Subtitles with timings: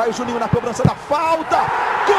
[0.00, 1.58] Vai o Juninho na cobrança da falta.
[2.06, 2.16] Gol!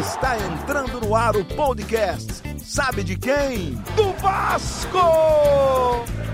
[0.00, 2.42] Está entrando no ar o podcast.
[2.58, 3.74] Sabe de quem?
[3.94, 4.98] Do Vasco!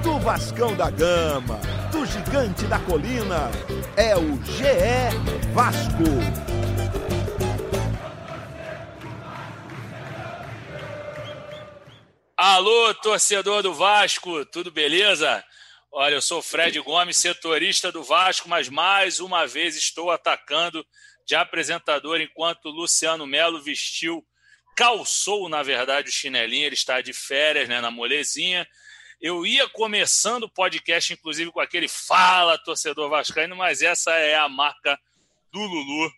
[0.03, 1.61] Do Vascão da Gama,
[1.93, 3.51] do Gigante da Colina.
[3.95, 5.11] É o GE
[5.53, 6.03] Vasco.
[12.39, 15.45] Alô, torcedor do Vasco, tudo beleza?
[15.97, 20.85] Olha, eu sou Fred Gomes, setorista do Vasco, mas mais uma vez estou atacando
[21.25, 24.27] de apresentador enquanto Luciano Melo vestiu,
[24.77, 26.67] calçou, na verdade, o chinelinho.
[26.67, 28.67] Ele está de férias, né, na molezinha.
[29.21, 34.49] Eu ia começando o podcast, inclusive, com aquele Fala, torcedor vascaíno, mas essa é a
[34.49, 34.99] marca
[35.53, 36.11] do Lulu.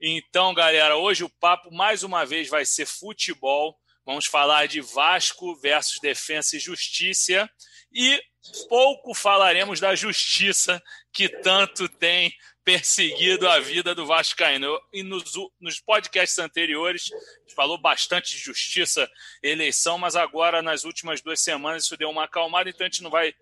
[0.00, 3.78] Então, galera, hoje o papo mais uma vez vai ser futebol.
[4.06, 7.50] Vamos falar de Vasco versus Defensa e Justiça
[7.92, 8.22] e
[8.68, 12.32] pouco falaremos da justiça que tanto tem
[12.64, 14.78] perseguido a vida do Vascaíno.
[14.92, 15.24] E nos,
[15.60, 17.10] nos podcasts anteriores,
[17.54, 19.10] falou bastante de justiça,
[19.42, 23.10] eleição, mas agora, nas últimas duas semanas, isso deu uma acalmada, então a gente não
[23.10, 23.34] vai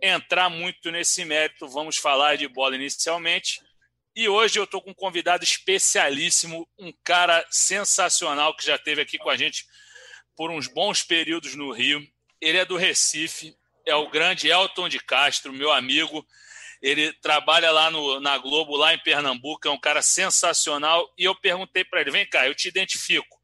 [0.00, 1.68] entrar muito nesse mérito.
[1.68, 3.60] Vamos falar de bola inicialmente.
[4.16, 9.18] E hoje eu estou com um convidado especialíssimo, um cara sensacional que já esteve aqui
[9.18, 9.66] com a gente
[10.36, 12.06] por uns bons períodos no Rio.
[12.40, 16.26] Ele é do Recife, é o grande Elton de Castro, meu amigo.
[16.82, 21.12] Ele trabalha lá no, na Globo, lá em Pernambuco, é um cara sensacional.
[21.16, 23.38] E eu perguntei para ele: vem cá, eu te identifico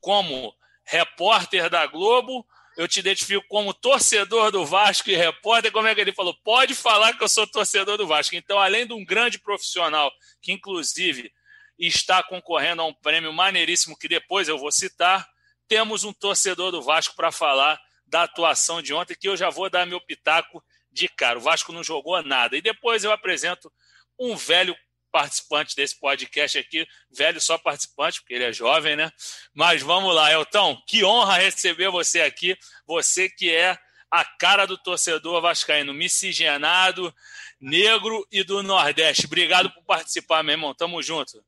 [0.00, 2.44] como repórter da Globo,
[2.76, 5.70] eu te identifico como torcedor do Vasco e repórter.
[5.70, 6.34] Como é que ele falou?
[6.42, 8.34] Pode falar que eu sou torcedor do Vasco.
[8.34, 10.10] Então, além de um grande profissional,
[10.42, 11.32] que inclusive
[11.78, 15.26] está concorrendo a um prêmio maneiríssimo que depois eu vou citar
[15.70, 17.80] temos um torcedor do Vasco para falar
[18.10, 21.38] da atuação de ontem, que eu já vou dar meu pitaco de cara.
[21.38, 22.56] O Vasco não jogou nada.
[22.56, 23.72] E depois eu apresento
[24.18, 24.76] um velho
[25.10, 29.10] participante desse podcast aqui, velho só participante, porque ele é jovem, né?
[29.52, 33.76] Mas vamos lá, Elton, que honra receber você aqui, você que é
[34.10, 37.12] a cara do torcedor vascaíno, miscigenado,
[37.60, 39.26] negro e do Nordeste.
[39.26, 40.74] Obrigado por participar, meu irmão.
[40.74, 41.42] Tamo junto.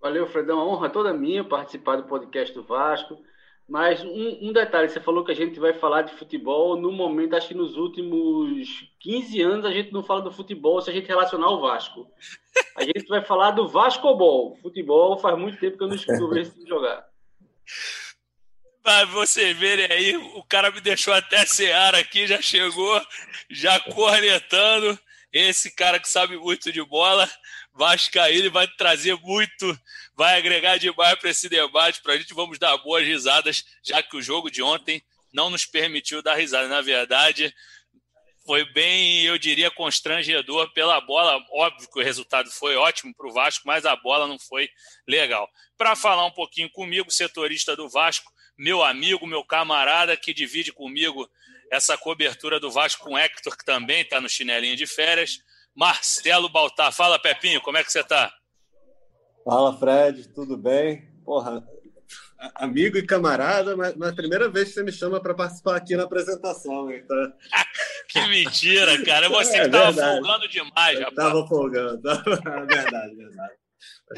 [0.00, 0.58] Valeu, Fredão.
[0.58, 3.22] A honra toda minha participar do podcast do Vasco.
[3.70, 6.76] Mas um, um, detalhe, você falou que a gente vai falar de futebol.
[6.76, 10.90] No momento, acho que nos últimos 15 anos a gente não fala do futebol se
[10.90, 12.10] a gente relacionar ao Vasco.
[12.76, 14.56] A gente vai falar do Vasco Ball.
[14.56, 17.06] Futebol faz muito tempo que eu não escuto esse jogar.
[18.82, 23.00] Para você verem aí, o cara me deixou até Seara aqui, já chegou,
[23.48, 24.98] já cornetando.
[25.32, 27.30] Esse cara que sabe muito de bola.
[27.72, 29.78] Vascaíno vai trazer muito,
[30.16, 34.16] vai agregar demais para esse debate, para a gente vamos dar boas risadas, já que
[34.16, 36.68] o jogo de ontem não nos permitiu dar risada.
[36.68, 37.54] Na verdade,
[38.44, 41.40] foi bem, eu diria, constrangedor pela bola.
[41.52, 44.68] Óbvio que o resultado foi ótimo para o Vasco, mas a bola não foi
[45.06, 45.48] legal.
[45.76, 51.30] Para falar um pouquinho comigo, setorista do Vasco, meu amigo, meu camarada, que divide comigo
[51.70, 55.38] essa cobertura do Vasco com o Hector, que também está no chinelinho de férias.
[55.74, 56.92] Marcelo Baltar.
[56.92, 58.32] Fala, Pepinho, como é que você está?
[59.44, 61.08] Fala, Fred, tudo bem?
[61.24, 61.66] Porra,
[62.56, 65.96] amigo e camarada, mas, mas a primeira vez que você me chama para participar aqui
[65.96, 66.90] na apresentação.
[66.90, 67.32] Então...
[68.08, 69.28] que mentira, cara.
[69.28, 71.10] Você é, que estava folgando demais, rapaz.
[71.10, 72.02] Estava folgando.
[72.66, 73.54] verdade, verdade.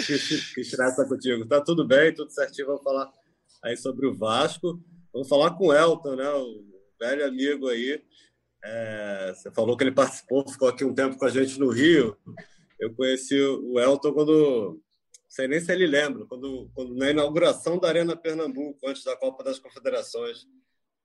[0.04, 1.46] Quis, quis tirar essa contigo.
[1.46, 2.66] Tá tudo bem, tudo certinho.
[2.66, 3.10] Vamos falar
[3.62, 4.80] aí sobre o Vasco.
[5.12, 6.28] Vamos falar com o Elton, né?
[6.30, 6.64] O
[6.98, 8.02] velho amigo aí.
[8.64, 12.16] É, você falou que ele participou, ficou aqui um tempo com a gente no Rio.
[12.78, 14.80] Eu conheci o Elton quando,
[15.32, 19.42] sei nem se ele lembra, quando, quando na inauguração da Arena Pernambuco, antes da Copa
[19.42, 20.46] das Confederações.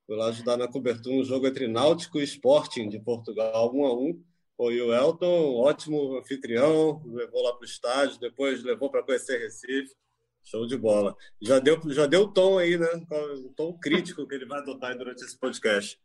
[0.06, 3.94] Fui lá ajudar na cobertura um jogo entre Náutico e Sporting de Portugal, 1 a
[3.94, 4.24] 1
[4.58, 9.96] Foi o Elton, ótimo anfitrião, levou lá para o estádio, depois levou para conhecer Recife.
[10.44, 11.16] Show de bola.
[11.42, 12.88] Já deu, já deu o tom aí, né?
[13.46, 15.98] O tom crítico que ele vai adotar durante esse podcast.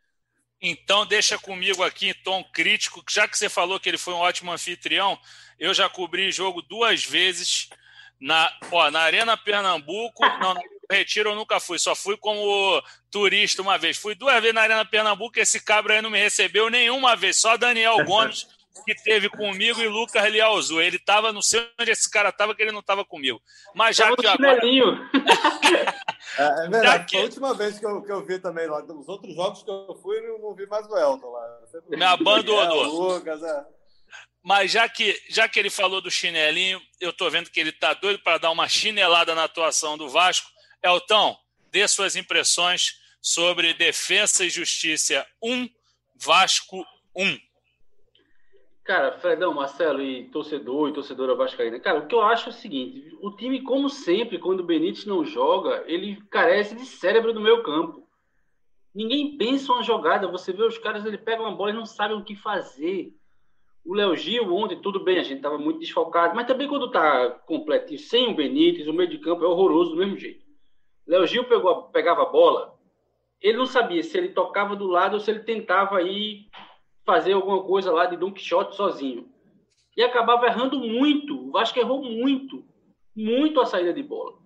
[0.60, 4.18] Então, deixa comigo aqui em tom crítico, já que você falou que ele foi um
[4.18, 5.18] ótimo anfitrião,
[5.58, 7.68] eu já cobri jogo duas vezes
[8.22, 10.24] na, ó, na Arena Pernambuco.
[10.40, 13.98] Não, no Retiro eu nunca fui, só fui como turista uma vez.
[13.98, 17.56] Fui duas vezes na Arena Pernambuco, esse cabra aí não me recebeu nenhuma vez, só
[17.56, 18.46] Daniel Gomes
[18.86, 20.80] que teve comigo e Lucas Lialzu.
[20.80, 23.40] Ele estava, não sei onde esse cara estava, que ele não estava comigo.
[23.74, 24.60] Mas já que agora...
[26.38, 27.16] é, é verdade, que...
[27.16, 28.82] a última vez que eu, que eu vi também lá.
[28.82, 31.58] Os outros jogos que eu fui, eu não vi mais o Elton lá.
[31.90, 32.82] Me abandonou.
[32.82, 33.64] É, Lucas, é.
[34.42, 37.94] Mas já que, já que ele falou do chinelinho, eu estou vendo que ele está
[37.94, 40.50] doido para dar uma chinelada na atuação do Vasco.
[40.82, 41.36] Elton,
[41.70, 45.68] dê suas impressões sobre Defesa e Justiça 1,
[46.16, 46.84] Vasco
[47.16, 47.38] Um.
[48.84, 51.78] Cara, Fredão, Marcelo e torcedor e torcedora vascaína.
[51.78, 55.06] Cara, o que eu acho é o seguinte: o time, como sempre, quando o Benítez
[55.06, 58.08] não joga, ele carece de cérebro no meio campo.
[58.92, 60.26] Ninguém pensa uma jogada.
[60.26, 63.14] Você vê os caras, ele pega uma bola e não sabem o que fazer.
[63.84, 67.30] O Léo Gil, ontem, tudo bem, a gente estava muito desfalcado, mas também quando está
[67.30, 70.44] completo, sem o Benítez, o meio de campo é horroroso do mesmo jeito.
[71.06, 72.78] Léo Gil pegou, pegava a bola,
[73.40, 76.48] ele não sabia se ele tocava do lado ou se ele tentava ir
[77.04, 79.28] fazer alguma coisa lá de Don Quixote sozinho.
[79.96, 81.48] E acabava errando muito.
[81.48, 82.64] O Vasco errou muito,
[83.14, 84.38] muito a saída de bola.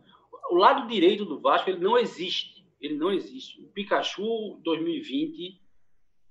[0.51, 2.67] O lado direito do Vasco ele não existe.
[2.81, 3.61] Ele não existe.
[3.63, 5.61] O Pikachu 2020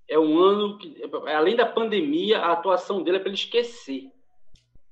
[0.07, 0.95] é um ano que,
[1.33, 4.11] além da pandemia, a atuação dele é para ele esquecer.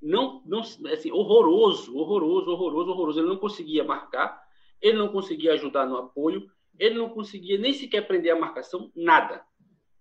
[0.02, 0.62] Não, não,
[0.92, 3.20] assim, horroroso, horroroso, horroroso, horroroso.
[3.20, 4.42] Ele não conseguia marcar,
[4.82, 9.44] ele não conseguia ajudar no apoio, ele não conseguia nem sequer prender a marcação, nada.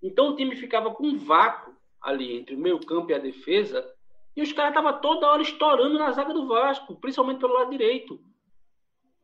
[0.02, 3.88] Então o time ficava com um vácuo ali entre o meio campo e a defesa,
[4.34, 8.18] e os caras estavam toda hora estourando na zaga do Vasco, principalmente pelo lado direito.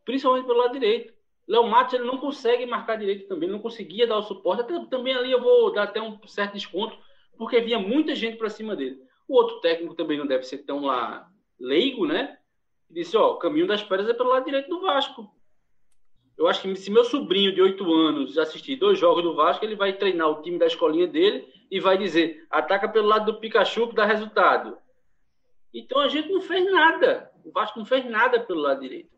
[0.04, 1.12] Principalmente pelo lado direito.
[1.48, 4.60] Léo Matos ele não consegue marcar direito também, não conseguia dar o suporte.
[4.60, 6.96] Até, também ali eu vou dar até um certo desconto,
[7.38, 9.00] porque vinha muita gente para cima dele.
[9.26, 11.26] O outro técnico também não deve ser tão lá
[11.58, 12.38] leigo, né?
[12.90, 15.30] Disse: Ó, o caminho das pedras é pelo lado direito do Vasco.
[16.36, 19.74] Eu acho que se meu sobrinho de 8 anos assistir dois jogos do Vasco, ele
[19.74, 23.88] vai treinar o time da escolinha dele e vai dizer: ataca pelo lado do Pikachu
[23.88, 24.76] que dá resultado.
[25.72, 27.30] Então a gente não fez nada.
[27.42, 29.17] O Vasco não fez nada pelo lado direito.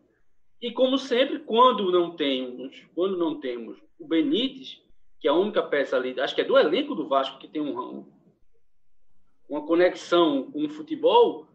[0.61, 4.83] E como sempre, quando não temos, quando não temos o Benítez,
[5.19, 7.63] que é a única peça ali, acho que é do elenco do Vasco que tem
[7.63, 8.07] um,
[9.49, 11.47] uma conexão com o futebol,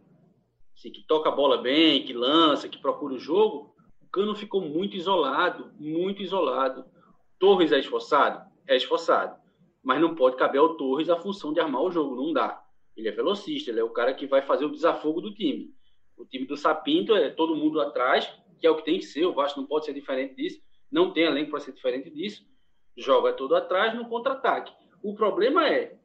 [0.75, 4.61] assim, que toca a bola bem, que lança, que procura o jogo, o Cano ficou
[4.61, 6.85] muito isolado, muito isolado.
[7.39, 8.43] Torres é esforçado?
[8.67, 9.39] É esforçado.
[9.83, 12.63] Mas não pode caber ao Torres a função de armar o jogo, não dá.
[12.97, 15.73] Ele é velocista, ele é o cara que vai fazer o desafogo do time.
[16.17, 19.25] O time do Sapinto é todo mundo atrás, que é o que tem que ser.
[19.25, 20.61] O Vasco não pode ser diferente disso.
[20.91, 22.45] Não tem elenco para ser diferente disso.
[22.97, 24.73] Joga todo atrás no contra-ataque.
[25.03, 25.97] O problema é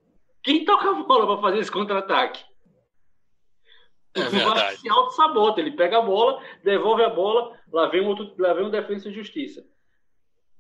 [0.42, 2.44] quem toca a bola para fazer esse contra-ataque?
[4.14, 5.60] É o Vasco se auto-sabota.
[5.60, 9.08] Ele pega a bola, devolve a bola, lá vem um, outro, lá vem um defesa
[9.08, 9.64] e justiça.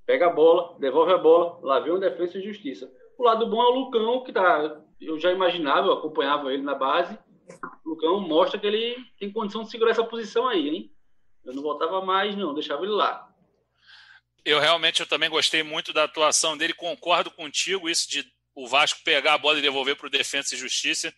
[0.06, 2.92] Pega a bola, devolve a bola, lá vem um defesa e justiça.
[3.18, 4.80] O lado bom é o Lucão, que tá.
[5.00, 7.18] Eu já imaginava, eu acompanhava ele na base.
[7.84, 10.92] O Lucão mostra que ele tem condição de segurar essa posição aí, hein?
[11.50, 13.28] Eu não voltava mais, não, deixava ele lá.
[14.44, 18.24] Eu realmente eu também gostei muito da atuação dele, concordo contigo, isso de
[18.54, 21.12] o Vasco pegar a bola e devolver para o Defensa e Justiça.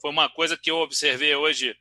[0.00, 1.74] Foi uma coisa que eu observei hoje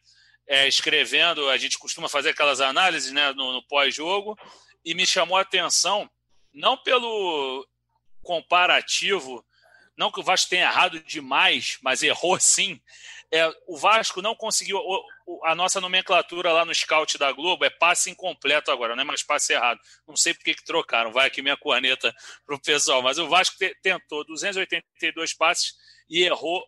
[0.47, 4.37] é, escrevendo, a gente costuma fazer aquelas análises né, no, no pós-jogo,
[4.85, 6.09] e me chamou a atenção,
[6.53, 7.67] não pelo
[8.21, 9.45] comparativo,
[9.97, 12.79] não que o Vasco tenha errado demais, mas errou sim.
[13.31, 14.79] É, o Vasco não conseguiu
[15.43, 19.21] a nossa nomenclatura lá no scout da Globo é passe incompleto agora, não é mais
[19.21, 19.79] passe errado.
[20.07, 22.15] Não sei por que, que trocaram, vai aqui minha corneta
[22.45, 25.75] para o pessoal, mas o Vasco te, tentou 282 passes
[26.09, 26.65] e errou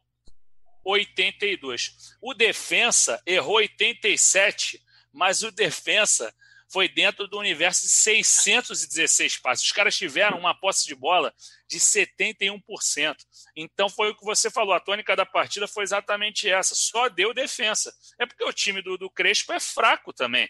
[0.84, 2.18] 82.
[2.22, 4.82] O defensa errou 87,
[5.14, 6.34] mas o defensa
[6.72, 9.66] foi dentro do universo de 616 passes.
[9.66, 11.34] Os caras tiveram uma posse de bola
[11.70, 13.16] de 71%.
[13.56, 17.34] Então foi o que você falou, a tônica da partida foi exatamente essa, só deu
[17.34, 17.94] defensa.
[18.20, 20.50] É porque o time do, do Crespo é fraco também.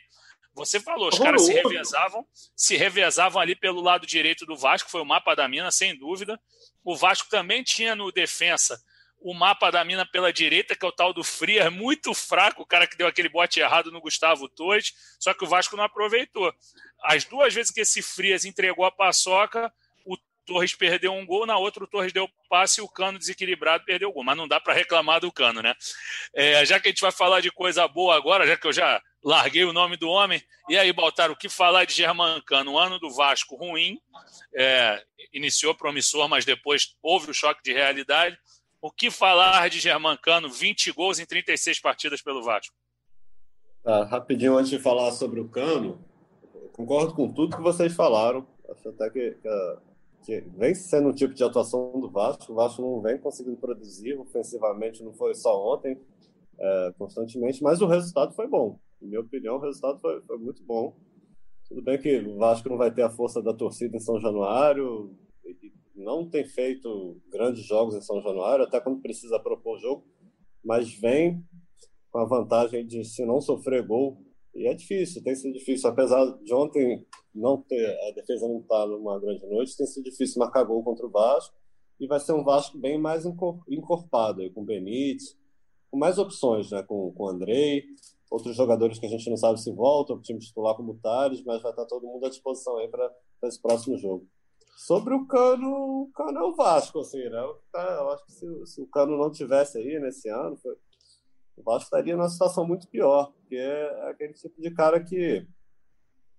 [0.53, 5.01] Você falou, os caras se revezavam, se revezavam ali pelo lado direito do Vasco, foi
[5.01, 6.39] o mapa da mina, sem dúvida.
[6.83, 8.81] O Vasco também tinha no defensa
[9.21, 12.65] o mapa da mina pela direita, que é o tal do Frias, muito fraco, o
[12.65, 16.53] cara que deu aquele bote errado no Gustavo Torres, só que o Vasco não aproveitou.
[17.03, 19.71] As duas vezes que esse Frias entregou a paçoca,
[20.49, 24.09] Torres perdeu um gol, na outra o Torres deu passe e o Cano desequilibrado perdeu
[24.09, 24.23] o gol.
[24.23, 25.75] Mas não dá para reclamar do Cano, né?
[26.33, 28.99] É, já que a gente vai falar de coisa boa agora, já que eu já
[29.23, 32.71] larguei o nome do homem, e aí, Baltar, o que falar de Germancano?
[32.71, 33.99] O ano do Vasco ruim,
[34.55, 38.35] é, iniciou promissor, mas depois houve o choque de realidade.
[38.81, 40.49] O que falar de Germancano?
[40.49, 42.73] 20 gols em 36 partidas pelo Vasco.
[43.83, 46.03] Tá, rapidinho, antes de falar sobre o Cano,
[46.73, 48.47] concordo com tudo que vocês falaram.
[48.69, 49.77] Acho até que, que,
[50.23, 52.51] que, vem sendo um tipo de atuação do Vasco.
[52.51, 55.99] O Vasco não vem conseguindo produzir ofensivamente, não foi só ontem,
[56.59, 58.79] é, constantemente, mas o resultado foi bom.
[59.01, 60.95] Na minha opinião, o resultado foi, foi muito bom.
[61.67, 65.15] Tudo bem que o Vasco não vai ter a força da torcida em São Januário,
[65.95, 70.05] não tem feito grandes jogos em São Januário, até quando precisa propor jogo,
[70.63, 71.43] mas vem
[72.09, 74.17] com a vantagem de se não sofrer gol.
[74.55, 75.89] E é difícil, tem sido difícil.
[75.89, 77.05] Apesar de ontem
[77.39, 80.83] não ter, a defesa não estar tá numa grande noite, tem sido difícil marcar gol
[80.83, 81.55] contra o Vasco.
[81.99, 85.37] e vai ser um Vasco bem mais encorpado, aí, com Benítez,
[85.89, 86.83] com mais opções, né?
[86.83, 87.83] com o Andrei,
[88.29, 91.61] outros jogadores que a gente não sabe se voltam, o time titular como Tales, mas
[91.61, 93.11] vai estar todo mundo à disposição aí para
[93.43, 94.27] esse próximo jogo.
[94.77, 97.39] Sobre o Cano, o Cano é o Vasco, assim, né?
[97.75, 100.73] Eu acho que se, se o Cano não tivesse aí nesse ano, foi,
[101.57, 105.45] o Vasco estaria numa situação muito pior, porque é aquele tipo de cara que,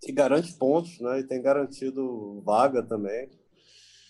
[0.00, 1.21] que garante pontos, né?
[1.21, 3.30] E tem garantido vaga também.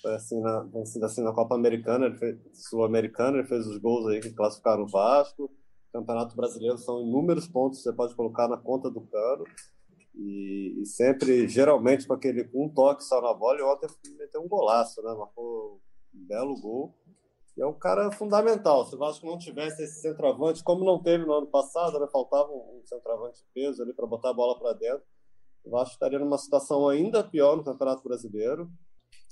[0.04, 0.66] Assim na,
[1.04, 2.16] assim na Copa Americana,
[2.54, 5.50] Sul-Americana, ele fez os gols aí que classificaram o Vasco.
[5.92, 9.44] Campeonato Brasileiro são inúmeros pontos que você pode colocar na conta do Cano.
[10.14, 14.48] E, e, sempre, geralmente, com aquele um toque só na bola, e ontem meteu um
[14.48, 15.12] golaço, né?
[15.14, 15.80] Marcou
[16.14, 16.94] um belo gol.
[17.56, 18.86] E é um cara fundamental.
[18.86, 22.06] Se o Vasco não tivesse esse centroavante, como não teve no ano passado, né?
[22.10, 25.02] faltava um centroavante de peso ali para botar a bola para dentro,
[25.64, 28.70] o Vasco estaria numa situação ainda pior no Campeonato Brasileiro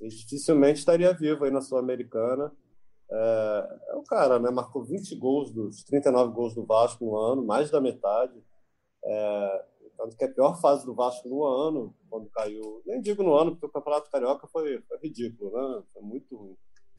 [0.00, 2.52] e dificilmente estaria vivo aí na Sul-Americana.
[3.10, 4.50] É, é o cara, né?
[4.50, 8.34] Marcou 20 gols dos 39 gols do Vasco no ano, mais da metade.
[9.04, 9.64] É,
[9.96, 13.52] tanto que a pior fase do Vasco no ano, quando caiu, nem digo no ano,
[13.52, 15.82] porque o Campeonato Carioca foi, foi ridículo, né?
[15.92, 16.56] Foi muito ruim.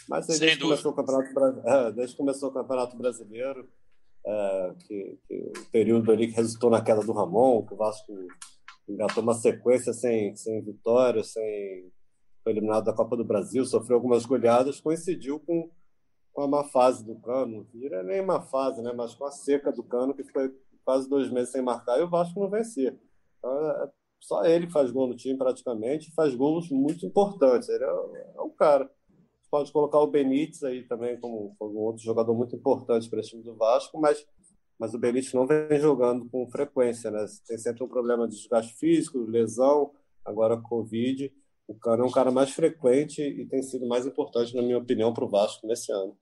[0.07, 3.69] Mas desde, que começou o Campeonato, é, desde começou o Campeonato Brasileiro,
[4.25, 8.11] é, que, que, o período ali que resultou na queda do Ramon, que o Vasco
[8.89, 11.91] engatou uma sequência sem, sem vitória, sem
[12.43, 15.69] foi eliminado da Copa do Brasil, sofreu algumas goleadas, coincidiu com,
[16.31, 19.31] com a má fase do Cano, não é nem má fase, né, mas com a
[19.31, 20.53] seca do Cano, que foi
[20.85, 22.97] quase dois meses sem marcar e o Vasco não vencia.
[23.37, 27.69] Então, é só ele faz gol no time praticamente, faz gols muito importantes.
[27.69, 27.87] Ele é,
[28.35, 28.89] é um cara.
[29.49, 33.41] Pode colocar o Benítez aí também como, como outro jogador muito importante para esse time
[33.41, 34.23] do Vasco, mas,
[34.79, 37.25] mas o Benítez não vem jogando com frequência, né?
[37.45, 39.93] Tem sempre um problema de desgaste físico, lesão,
[40.23, 41.31] agora Covid.
[41.67, 45.13] O Cano é um cara mais frequente e tem sido mais importante, na minha opinião,
[45.13, 46.17] para o Vasco nesse ano.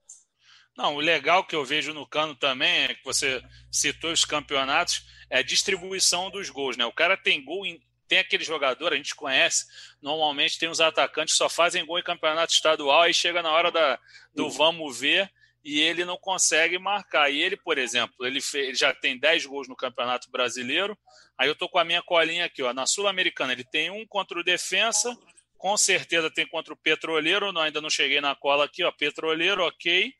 [0.76, 5.06] Não, o legal que eu vejo no Cano também é que você citou os campeonatos,
[5.30, 6.84] é a distribuição dos gols, né?
[6.84, 9.66] O cara tem gol em, tem aquele jogador, a gente conhece,
[10.02, 13.70] normalmente tem os atacantes que só fazem gol em campeonato estadual, aí chega na hora
[13.70, 13.98] da,
[14.34, 15.30] do vamos ver
[15.64, 17.30] e ele não consegue marcar.
[17.30, 20.96] E ele, por exemplo, ele, fez, ele já tem 10 gols no Campeonato Brasileiro.
[21.36, 24.38] Aí eu tô com a minha colinha aqui, ó, na Sul-Americana, ele tem um contra
[24.38, 25.16] o Defensa,
[25.56, 29.66] com certeza tem contra o Petroleiro, não, ainda não cheguei na cola aqui, ó, Petroleiro,
[29.66, 30.12] OK.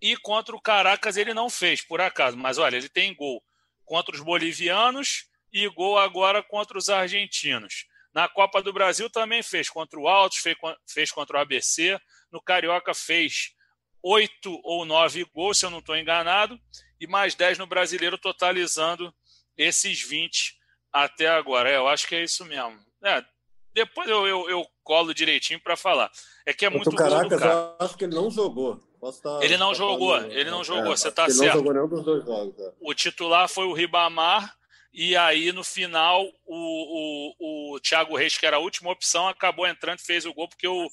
[0.00, 2.36] E contra o Caracas ele não fez, por acaso.
[2.36, 3.42] Mas olha, ele tem gol
[3.84, 7.86] contra os bolivianos e gol agora contra os argentinos.
[8.12, 10.38] Na Copa do Brasil também fez contra o Altos,
[10.86, 11.98] fez, contra o ABC.
[12.30, 13.54] No Carioca fez
[14.02, 16.58] oito ou nove gols, se eu não estou enganado,
[17.00, 19.12] e mais dez no Brasileiro, totalizando
[19.56, 20.56] esses 20
[20.92, 21.70] até agora.
[21.70, 22.78] É, eu acho que é isso mesmo.
[23.02, 23.24] É,
[23.72, 26.10] depois eu, eu, eu colo direitinho para falar.
[26.46, 28.80] É que é muito o Caracas, eu acho que ele não jogou.
[29.22, 31.42] Tá, ele não tá jogou, falando, ele não jogou, é, você está certo.
[31.42, 32.58] Ele não jogou nenhum dos dois jogos.
[32.58, 32.72] É.
[32.80, 34.56] O titular foi o Ribamar,
[34.92, 39.66] e aí no final o, o, o Thiago Reis, que era a última opção, acabou
[39.66, 40.88] entrando e fez o gol, porque o,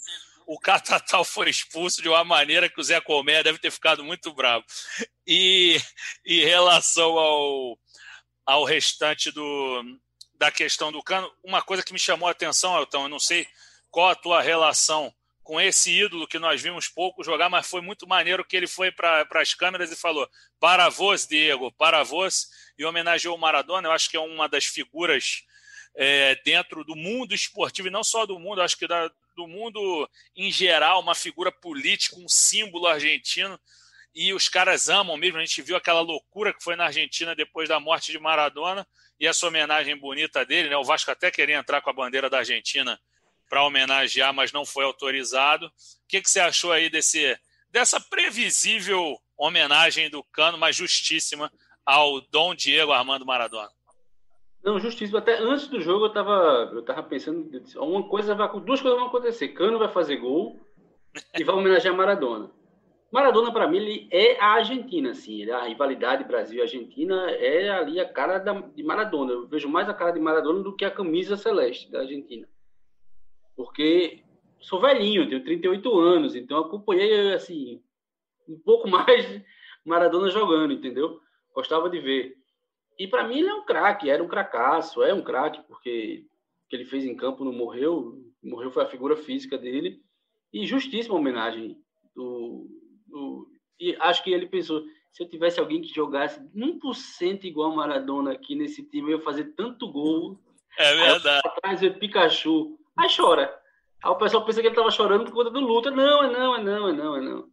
[0.45, 4.33] o Catatal foi expulso de uma maneira que o Zé Colmeia deve ter ficado muito
[4.33, 4.65] bravo.
[5.25, 5.77] E
[6.25, 7.79] em relação ao,
[8.45, 9.83] ao restante do,
[10.35, 13.47] da questão do Cano, uma coisa que me chamou a atenção, Elton, eu não sei
[13.89, 18.07] qual a tua relação com esse ídolo que nós vimos pouco jogar, mas foi muito
[18.07, 20.27] maneiro que ele foi para as câmeras e falou:
[20.59, 22.47] para vós, Diego, para vós,
[22.77, 23.88] e homenageou o Maradona.
[23.88, 25.43] Eu acho que é uma das figuras
[25.95, 30.09] é, dentro do mundo esportivo, e não só do mundo, acho que da, do mundo
[30.35, 33.59] em geral, uma figura política, um símbolo argentino.
[34.15, 35.37] E os caras amam mesmo.
[35.37, 38.87] A gente viu aquela loucura que foi na Argentina depois da morte de Maradona
[39.19, 40.69] e essa homenagem bonita dele.
[40.69, 40.77] Né?
[40.77, 42.99] O Vasco até queria entrar com a bandeira da Argentina
[43.49, 45.67] para homenagear, mas não foi autorizado.
[45.67, 45.71] O
[46.07, 47.37] que, que você achou aí desse,
[47.69, 51.51] dessa previsível homenagem do Cano, mas justíssima,
[51.85, 53.69] ao Dom Diego Armando Maradona?
[54.63, 55.17] Não, justíssimo.
[55.17, 59.08] Até antes do jogo eu estava eu tava pensando, uma coisa vai, duas coisas vão
[59.08, 59.50] acontecer.
[59.50, 60.60] Cano vai fazer gol
[61.38, 62.51] e vai homenagear Maradona.
[63.12, 65.48] Maradona, para mim, ele é a Argentina, assim.
[65.51, 69.34] A rivalidade Brasil-Argentina é ali a cara da, de Maradona.
[69.34, 72.48] Eu vejo mais a cara de Maradona do que a camisa celeste da Argentina
[73.55, 74.24] porque
[74.60, 77.82] sou velhinho, tenho 38 anos, então acompanhei assim
[78.48, 79.41] um pouco mais
[79.86, 81.20] Maradona jogando, entendeu?
[81.53, 82.38] Gostava de ver.
[82.97, 86.25] E para mim ele é um craque, era um cracaço, é um craque porque
[86.65, 90.01] o que ele fez em campo não morreu, morreu foi a figura física dele
[90.51, 91.77] e justíssima homenagem
[92.15, 92.67] do,
[93.07, 93.47] do
[93.79, 98.31] e acho que ele pensou se eu tivesse alguém que jogasse 1% igual a Maradona
[98.31, 100.39] aqui nesse time, eu ia fazer tanto gol.
[100.77, 101.41] É verdade.
[101.45, 103.53] Atrás ver Pikachu Aí chora.
[104.03, 105.89] Aí o pessoal pensa que ele tava chorando por conta do luta.
[105.91, 107.52] Não, é não, é não, é não, é não.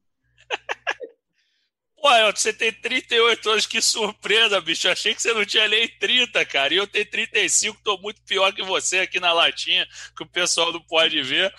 [2.00, 4.88] Pô, você tem 38 anos, que surpresa, bicho.
[4.88, 6.73] Eu achei que você não tinha nem 30, cara.
[6.73, 10.73] E eu tenho 35, tô muito pior que você aqui na latinha, que o pessoal
[10.73, 11.54] não pode ver.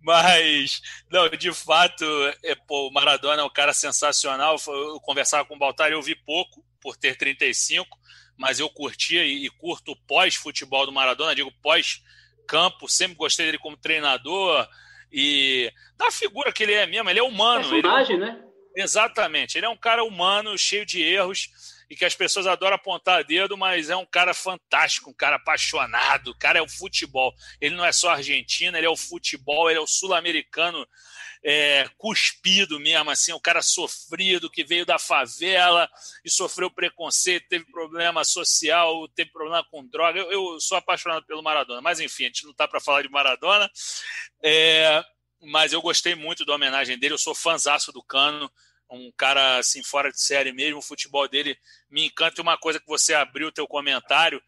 [0.00, 0.80] Mas,
[1.10, 2.04] não, de fato,
[2.44, 4.56] é, pô, o Maradona é um cara sensacional.
[4.68, 7.98] Eu conversava com o Baltar, eu vi pouco, por ter 35,
[8.38, 12.88] mas eu curtia e, e curto pós-futebol do Maradona, digo pós-campo.
[12.88, 14.68] Sempre gostei dele como treinador
[15.12, 17.10] e da figura que ele é mesmo.
[17.10, 17.68] Ele é humano.
[17.68, 18.49] Personagem, ele, né?
[18.74, 19.58] Exatamente.
[19.58, 21.48] Ele é um cara humano, cheio de erros
[21.90, 26.28] e que as pessoas adoram apontar dedo, mas é um cara fantástico, um cara apaixonado.
[26.28, 27.34] O cara é o futebol.
[27.60, 30.86] Ele não é só argentino, ele é o futebol, ele é o sul-americano
[31.42, 35.88] é, cuspido mesmo, assim, o cara sofrido que veio da favela
[36.24, 40.18] e sofreu preconceito, teve problema social, teve problema com droga.
[40.18, 43.08] Eu, eu sou apaixonado pelo Maradona, mas enfim, a gente não está para falar de
[43.08, 43.70] Maradona.
[44.42, 45.02] É,
[45.42, 48.50] mas eu gostei muito da homenagem dele, eu sou fãzaço do Cano,
[48.90, 51.56] um cara assim fora de série mesmo, o futebol dele
[51.88, 52.40] me encanta.
[52.40, 54.42] E uma coisa que você abriu o teu comentário,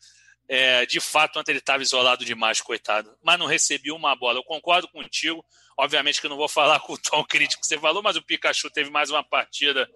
[0.49, 4.39] é, de fato, ontem ele estava isolado demais, coitado, mas não recebi uma bola.
[4.39, 5.45] Eu concordo contigo,
[5.79, 8.23] obviamente que eu não vou falar com o tom crítico que você falou, mas o
[8.23, 9.89] Pikachu teve mais uma partida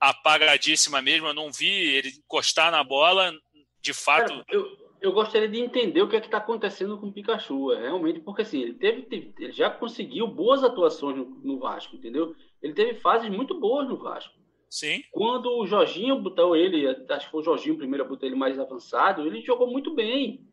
[0.00, 3.32] apagadíssima mesmo, eu não vi ele encostar na bola,
[3.80, 4.44] de fato...
[4.48, 7.82] eu eu gostaria de entender o que é que está acontecendo com o Pikachu, é,
[7.82, 12.34] realmente, porque assim, ele teve, teve, ele já conseguiu boas atuações no, no, Vasco, entendeu?
[12.62, 14.32] Ele teve fases muito boas no Vasco.
[14.70, 15.02] Sim.
[15.12, 18.58] Quando o Jorginho botou ele, acho que foi o Jorginho primeiro a botar ele mais
[18.58, 20.48] avançado, ele jogou muito bem.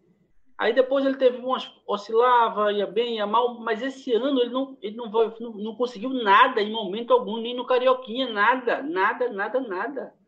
[0.58, 4.77] Aí depois ele teve umas oscilava, ia bem, ia mal, mas esse ano ele não,
[4.81, 9.60] ele não, não, não conseguiu nada em momento algum, nem no Carioquinha, nada, nada, nada,
[9.62, 10.20] nada.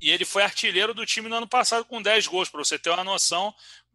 [0.00, 2.90] E ele foi artilheiro do time no ano passado com 10 gols, para você ter
[2.90, 3.54] uma noção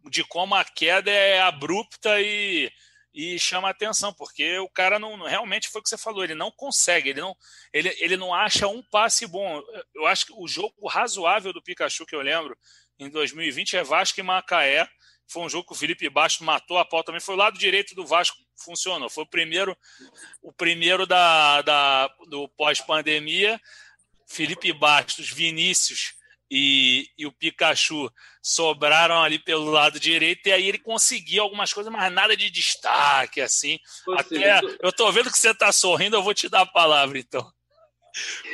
[0.09, 2.71] de como a queda é abrupta e,
[3.13, 6.51] e chama atenção, porque o cara não realmente foi o que você falou, ele não
[6.51, 7.35] consegue, ele não,
[7.71, 9.61] ele, ele não acha um passe bom.
[9.95, 12.57] Eu acho que o jogo razoável do Pikachu que eu lembro
[12.99, 14.87] em 2020 é Vasco e Macaé.
[15.25, 17.21] Foi um jogo que o Felipe Bastos matou a pau também.
[17.21, 19.09] Foi o lado direito do Vasco funcionou.
[19.09, 19.75] Foi o primeiro,
[20.41, 23.59] o primeiro da, da do pós-pandemia.
[24.33, 26.15] Felipe Bastos, Vinícius
[26.49, 31.91] e, e, o Pikachu sobraram ali pelo lado direito, e aí ele conseguiu algumas coisas,
[31.91, 33.79] mas nada de destaque, assim.
[34.17, 37.43] Até, eu tô vendo que você tá sorrindo, eu vou te dar a palavra, então.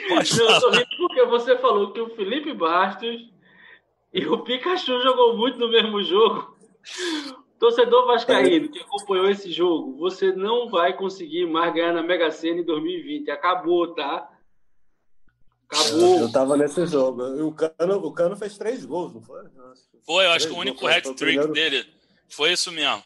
[0.08, 3.30] Pode Não, eu tô rindo porque você falou que o Felipe Bastos
[4.14, 6.58] e o Pikachu jogou muito no mesmo jogo.
[7.60, 12.62] Torcedor vascaíno que acompanhou esse jogo, você não vai conseguir mais ganhar na Mega Sena
[12.62, 13.30] em 2020.
[13.30, 14.30] Acabou, tá?
[15.72, 16.20] Acabou.
[16.20, 17.22] Eu tava nesse jogo.
[17.38, 19.44] E o Cano, o Cano fez três gols, não foi?
[20.06, 21.86] Foi, eu acho que o único hat-trick dele
[22.28, 23.04] foi isso mesmo.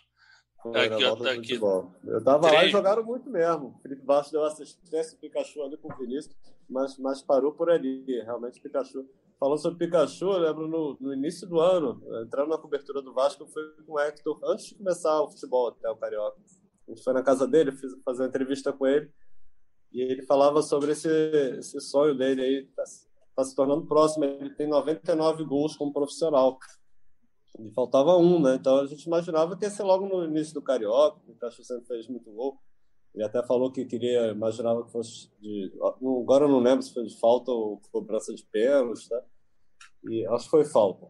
[0.61, 1.55] Foi, aqui, ó, tá aqui.
[1.55, 2.53] Eu tava três.
[2.53, 3.75] lá e jogaram muito mesmo.
[3.77, 6.33] O Felipe Bastos deu assistência, o Pikachu ali com o Vinícius,
[6.69, 8.05] mas, mas parou por ali.
[8.23, 9.05] Realmente, o Pikachu.
[9.37, 13.43] Falando sobre Pikachu, eu lembro no, no início do ano, entrando na cobertura do Vasco,
[13.43, 16.37] eu fui com o Hector antes de começar o futebol até o Carioca.
[16.87, 19.11] A gente foi na casa dele, fiz fazer uma entrevista com ele.
[19.93, 21.07] E ele falava sobre esse,
[21.59, 22.83] esse sonho dele aí, tá,
[23.35, 24.25] tá se tornando próximo.
[24.25, 26.57] Ele tem 99 gols como profissional.
[27.59, 28.55] E faltava um, né?
[28.55, 31.85] Então a gente imaginava que ia ser logo no início do Carioca, o Cacho sempre
[31.85, 32.57] fez muito gol.
[33.13, 35.71] Ele até falou que queria, imaginava que fosse de.
[35.79, 39.21] Agora eu não lembro se foi de falta ou cobrança de pênalti, tá?
[40.09, 41.07] E acho que foi falta.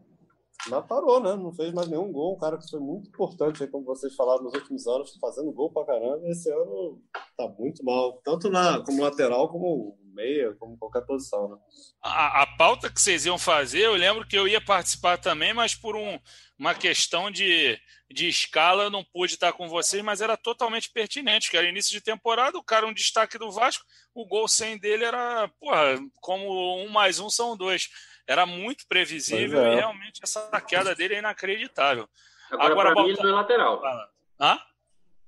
[0.68, 1.36] Mas parou, né?
[1.36, 2.34] Não fez mais nenhum gol.
[2.34, 5.70] Um cara que foi muito importante, aí, como vocês falaram nos últimos anos, fazendo gol
[5.70, 6.26] pra caramba.
[6.28, 7.02] Esse ano
[7.36, 11.56] tá muito mal, tanto na, como lateral, como meia, como qualquer posição, né?
[12.00, 15.74] A, a pauta que vocês iam fazer, eu lembro que eu ia participar também, mas
[15.74, 16.18] por um,
[16.58, 17.78] uma questão de,
[18.10, 21.92] de escala eu não pude estar com vocês, mas era totalmente pertinente, que era início
[21.92, 26.82] de temporada, o cara um destaque do Vasco, o gol sem dele era, porra, como
[26.82, 27.88] um mais um são dois
[28.26, 29.72] era muito previsível é.
[29.72, 32.08] e realmente essa queda dele é inacreditável.
[32.50, 33.82] Agora, Agora para mim, ele não é lateral.
[34.40, 34.58] Hã?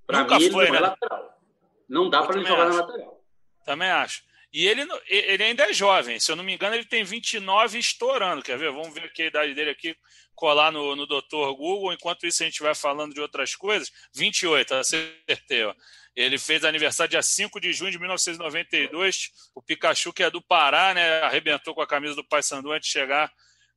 [0.06, 0.86] Pra Nunca mim, foi, ele não é né?
[0.86, 1.40] é lateral.
[1.88, 2.76] Não dá para ele jogar acho.
[2.76, 3.24] na lateral.
[3.64, 4.22] Também acho.
[4.52, 8.42] E ele, ele ainda é jovem, se eu não me engano, ele tem 29 estourando.
[8.42, 8.72] Quer ver?
[8.72, 9.94] Vamos ver aqui a idade dele aqui,
[10.34, 11.52] colar no, no Dr.
[11.56, 11.92] Google.
[11.92, 13.90] Enquanto isso, a gente vai falando de outras coisas.
[14.14, 15.64] 28, acertei.
[15.64, 15.74] Ó.
[16.14, 19.30] Ele fez aniversário dia 5 de junho de 1992.
[19.54, 21.20] O Pikachu, que é do Pará, né?
[21.20, 23.30] Arrebentou com a camisa do Paysandu antes de chegar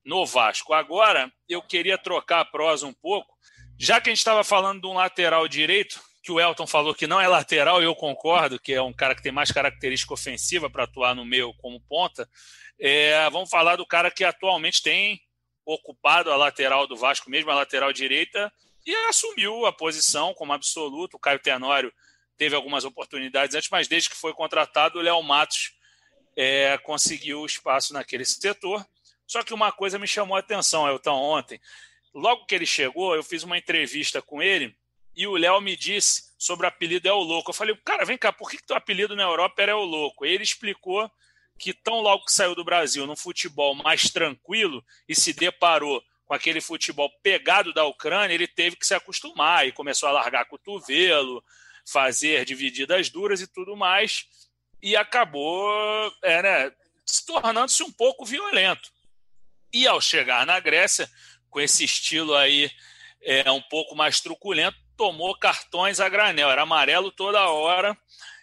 [0.06, 0.74] no Vasco.
[0.74, 3.38] Agora, eu queria trocar a prosa um pouco.
[3.78, 7.08] Já que a gente estava falando de um lateral direito, que o Elton falou que
[7.08, 10.70] não é lateral, e eu concordo, que é um cara que tem mais característica ofensiva
[10.70, 12.30] para atuar no meio como ponta.
[12.80, 15.22] É, vamos falar do cara que atualmente tem
[15.66, 18.52] ocupado a lateral do Vasco, mesmo a lateral direita,
[18.86, 21.16] e assumiu a posição como absoluto.
[21.16, 21.94] O Caio Tenório
[22.38, 25.74] teve algumas oportunidades antes, mas desde que foi contratado, o Léo Matos
[26.36, 28.86] é, conseguiu espaço naquele setor.
[29.28, 31.62] Só que uma coisa me chamou a atenção, Elton, ontem.
[32.14, 34.76] Logo que ele chegou, eu fiz uma entrevista com ele
[35.16, 37.50] e o Léo me disse sobre o apelido É o Louco.
[37.50, 39.84] Eu falei, cara, vem cá, por que, que teu apelido na Europa era É o
[39.84, 40.26] Louco?
[40.26, 41.10] E ele explicou
[41.58, 46.34] que tão logo que saiu do Brasil num futebol mais tranquilo e se deparou com
[46.34, 51.44] aquele futebol pegado da Ucrânia, ele teve que se acostumar e começou a largar cotovelo,
[51.86, 54.26] fazer divididas duras e tudo mais,
[54.82, 56.72] e acabou é, né,
[57.06, 58.92] se tornando-se um pouco violento.
[59.74, 61.10] E ao chegar na Grécia,
[61.50, 62.72] com esse estilo aí
[63.22, 67.98] é, um pouco mais truculento, tomou cartões a granel, era amarelo toda hora,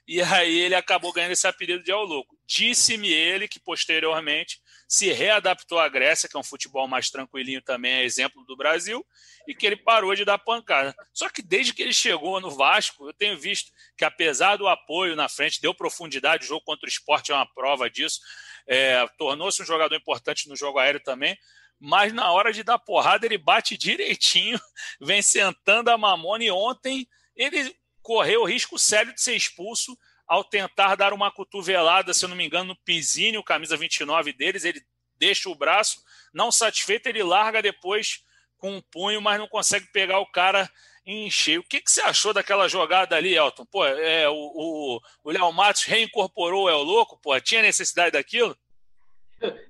[0.08, 2.34] e aí ele acabou ganhando esse apelido de El Louco.
[2.46, 7.92] Disse-me ele que posteriormente se readaptou à Grécia, que é um futebol mais tranquilinho também,
[7.92, 9.04] é exemplo do Brasil,
[9.46, 10.96] e que ele parou de dar pancada.
[11.12, 15.14] Só que desde que ele chegou no Vasco, eu tenho visto que, apesar do apoio
[15.14, 18.20] na frente, deu profundidade, o jogo contra o esporte é uma prova disso,
[18.66, 21.36] é, tornou-se um jogador importante no jogo aéreo também,
[21.78, 24.58] mas na hora de dar porrada ele bate direitinho,
[25.00, 30.42] vem sentando a mamona, e ontem ele correu o risco sério de ser expulso ao
[30.42, 34.82] tentar dar uma cotovelada, se eu não me engano, no Pizinho, camisa 29 deles, ele
[35.18, 38.24] deixa o braço, não satisfeito, ele larga depois
[38.58, 40.70] com um punho, mas não consegue pegar o cara
[41.04, 41.60] em cheio.
[41.60, 43.64] O que, que você achou daquela jogada ali, Elton?
[43.66, 48.56] Pô, é, o, Léo Matos reincorporou o El Louco, pô, tinha necessidade daquilo?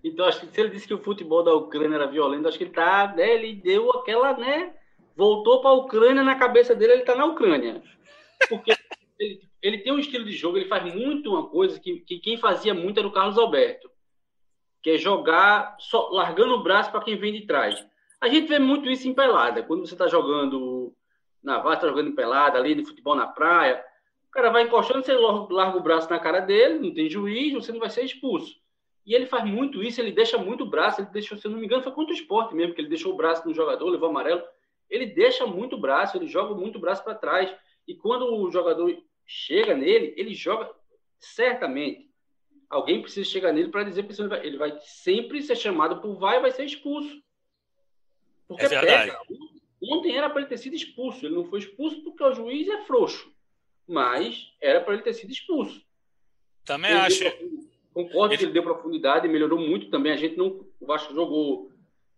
[0.02, 2.64] Então, acho que se ele disse que o futebol da Ucrânia era violento, acho que
[2.64, 4.74] ele tá, né, ele deu aquela, né,
[5.16, 7.82] voltou para a Ucrânia na cabeça dele, ele tá na Ucrânia.
[8.48, 8.72] Porque
[9.18, 12.36] ele, ele tem um estilo de jogo, ele faz muito uma coisa que, que quem
[12.36, 13.90] fazia muito era o Carlos Alberto,
[14.82, 17.84] que é jogar só, largando o braço para quem vem de trás.
[18.20, 19.62] A gente vê muito isso em pelada.
[19.62, 20.94] Quando você está jogando
[21.42, 23.84] na vasta, está jogando em pelada, ali no futebol na praia,
[24.28, 27.72] o cara vai encostando, você larga o braço na cara dele, não tem juiz, você
[27.72, 28.54] não vai ser expulso.
[29.06, 31.58] E ele faz muito isso, ele deixa muito o braço, ele deixou, se eu não
[31.58, 34.08] me engano, foi contra o esporte mesmo, que ele deixou o braço no jogador, levou
[34.08, 34.42] amarelo.
[34.90, 37.54] Ele deixa muito o braço, ele joga muito o braço para trás.
[37.86, 40.74] E quando o jogador chega nele, ele joga
[41.20, 42.10] certamente.
[42.68, 46.40] Alguém precisa chegar nele para dizer que ele vai sempre ser chamado por vai e
[46.40, 47.22] vai ser expulso.
[48.48, 49.12] Porque é verdade.
[49.12, 49.20] Pega.
[49.82, 51.24] Ontem era para ele ter sido expulso.
[51.24, 53.32] Ele não foi expulso porque o juiz é frouxo.
[53.86, 55.80] Mas era para ele ter sido expulso.
[56.64, 57.24] Também ele acho.
[58.04, 58.38] Concordo ele...
[58.38, 60.12] que ele deu profundidade, melhorou muito também.
[60.12, 60.64] A gente não.
[60.80, 61.70] O Vasco jogou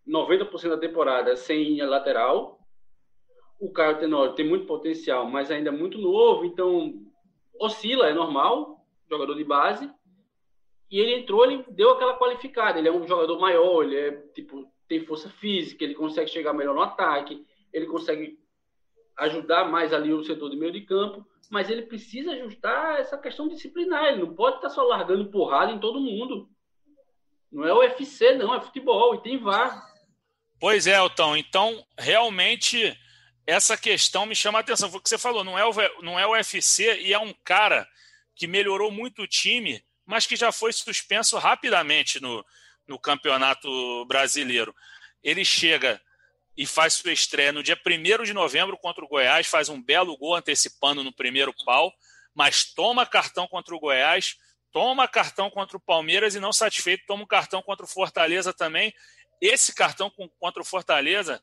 [0.06, 2.58] 90% da temporada sem lateral
[3.58, 6.94] o Caio Tenório tem muito potencial, mas ainda é muito novo, então
[7.58, 9.90] oscila, é normal, jogador de base.
[10.90, 12.78] E ele entrou, ele deu aquela qualificada.
[12.78, 16.74] Ele é um jogador maior, ele é tipo tem força física, ele consegue chegar melhor
[16.74, 18.38] no ataque, ele consegue
[19.18, 23.48] ajudar mais ali o setor de meio de campo, mas ele precisa ajustar essa questão
[23.48, 24.06] disciplinar.
[24.06, 26.48] Ele não pode estar só largando porrada em todo mundo.
[27.50, 29.92] Não é UFC, não, é futebol e tem VAR.
[30.60, 31.36] Pois é, Elton.
[31.36, 32.96] Então, realmente
[33.46, 34.90] essa questão me chama a atenção.
[34.90, 37.32] Foi o que você falou, não é o, não é o UFC e é um
[37.44, 37.88] cara
[38.36, 42.44] que melhorou muito o time, mas que já foi suspenso rapidamente no,
[42.86, 44.74] no Campeonato Brasileiro.
[45.22, 46.00] Ele chega
[46.58, 50.16] e faz sua estreia no dia 1 de novembro contra o Goiás, faz um belo
[50.18, 51.90] gol antecipando no primeiro pau,
[52.34, 54.36] mas toma cartão contra o Goiás,
[54.72, 58.92] toma cartão contra o Palmeiras e não satisfeito, toma um cartão contra o Fortaleza também.
[59.40, 61.40] Esse cartão contra o Fortaleza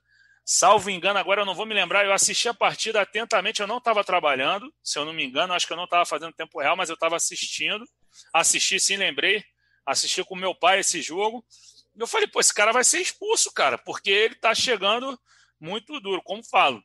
[0.48, 3.80] Salvo engano, agora eu não vou me lembrar, eu assisti a partida atentamente, eu não
[3.80, 6.78] estava trabalhando, se eu não me engano, acho que eu não estava fazendo tempo real,
[6.78, 7.84] mas eu estava assistindo.
[8.32, 9.44] Assisti sim, lembrei.
[9.84, 11.44] Assisti com meu pai esse jogo.
[11.98, 15.20] Eu falei, pô, esse cara vai ser expulso, cara, porque ele está chegando
[15.60, 16.22] muito duro.
[16.22, 16.84] Como falo,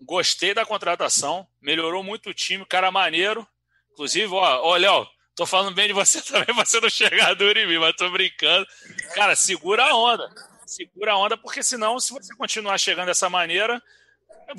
[0.00, 3.46] gostei da contratação, melhorou muito o time, cara maneiro.
[3.92, 7.66] Inclusive, ó, ó Léo, tô falando bem de você também, você não chegar duro em
[7.66, 8.66] mim, mas tô brincando.
[9.14, 10.28] Cara, segura a onda
[10.66, 13.82] segura a onda, porque senão, se você continuar chegando dessa maneira,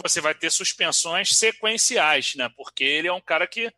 [0.02, 2.50] você vai ter suspensões sequenciais, né?
[2.56, 3.72] Porque ele é um cara que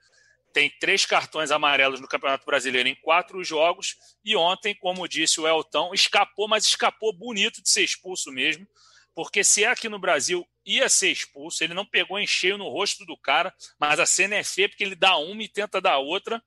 [0.53, 5.47] tem três cartões amarelos no Campeonato Brasileiro em quatro jogos, e ontem, como disse o
[5.47, 8.67] Elton, escapou, mas escapou bonito de ser expulso mesmo,
[9.13, 12.69] porque se é aqui no Brasil ia ser expulso, ele não pegou em cheio no
[12.69, 15.97] rosto do cara, mas a cena é feia porque ele dá uma e tenta dar
[15.97, 16.43] outra.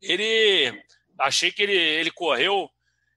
[0.00, 0.80] Ele
[1.18, 2.70] achei que ele, ele correu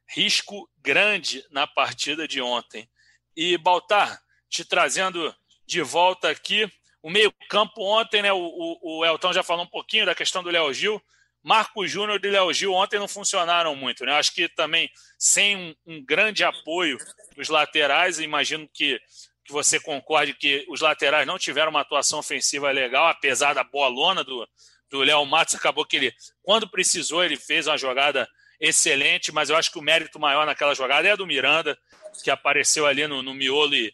[0.10, 2.90] risco grande na partida de ontem.
[3.36, 5.36] E, Baltar, te trazendo
[5.66, 8.32] de volta aqui, o meio-campo ontem, né?
[8.32, 11.02] O, o, o, Elton já falou um pouquinho da questão do Léo Gil.
[11.44, 14.14] Marco Júnior e Léo Gil ontem não funcionaram muito, né?
[14.14, 16.98] Acho que também sem um, um grande apoio
[17.36, 19.00] dos laterais, imagino que,
[19.46, 23.88] que você concorde que os laterais não tiveram uma atuação ofensiva legal, apesar da boa
[23.88, 24.48] lona do,
[24.90, 25.56] do Léo Matos.
[25.56, 28.28] Acabou que ele, quando precisou, ele fez uma jogada
[28.60, 31.78] excelente, mas eu acho que o mérito maior naquela jogada é do Miranda,
[32.24, 33.94] que apareceu ali no, no miolo e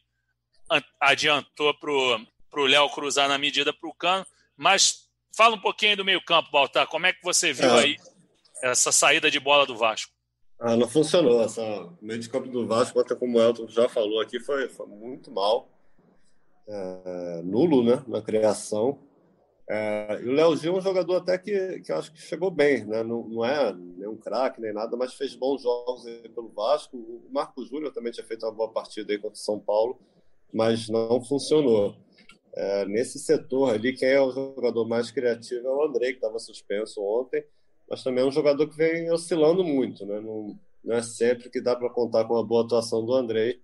[0.99, 1.73] adiantou
[2.53, 4.25] para o Léo cruzar na medida para o cano.
[4.55, 6.87] Mas fala um pouquinho do meio-campo, Baltar.
[6.87, 7.83] Como é que você viu é.
[7.83, 7.97] aí
[8.61, 10.13] essa saída de bola do Vasco?
[10.59, 11.41] Ah, não funcionou.
[11.41, 14.69] Essa, o meio de campo do Vasco, até como o Elton já falou aqui, foi,
[14.69, 15.67] foi muito mal.
[16.67, 18.99] É, nulo né, na criação.
[19.67, 22.83] É, e o Léo Gil é um jogador até que, que acho que chegou bem,
[22.85, 23.01] né?
[23.01, 26.03] não, não é nenhum craque nem nada, mas fez bons jogos
[26.35, 26.97] pelo Vasco.
[26.97, 29.97] O Marco Júnior também tinha feito uma boa partida aí contra o São Paulo,
[30.53, 31.95] mas não funcionou.
[32.55, 36.37] É, nesse setor ali, quem é o jogador mais criativo é o Andrei, que estava
[36.37, 37.43] suspenso ontem,
[37.89, 40.19] mas também é um jogador que vem oscilando muito, né?
[40.19, 43.59] não, não é sempre que dá para contar com a boa atuação do Andrei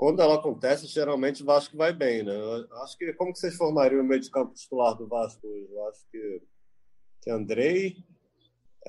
[0.00, 2.34] quando ela acontece, geralmente o Vasco vai bem, né?
[2.34, 5.46] Eu acho que como que vocês formariam o meio de campo titular do Vasco?
[5.46, 6.42] Eu acho que,
[7.20, 7.98] que Andrei,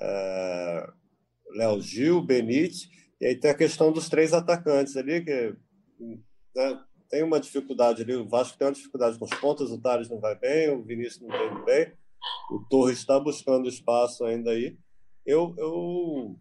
[0.00, 0.88] é,
[1.50, 2.88] Léo Gil, Benite,
[3.20, 5.54] e aí tem a questão dos três atacantes ali, que
[6.56, 6.82] né,
[7.12, 10.18] tem uma dificuldade ali, o Vasco tem uma dificuldade com os pontos, o Thales não
[10.18, 11.92] vai bem, o Vinícius não está indo bem,
[12.50, 14.78] o Torres está buscando espaço ainda aí.
[15.26, 16.34] Eu, eu,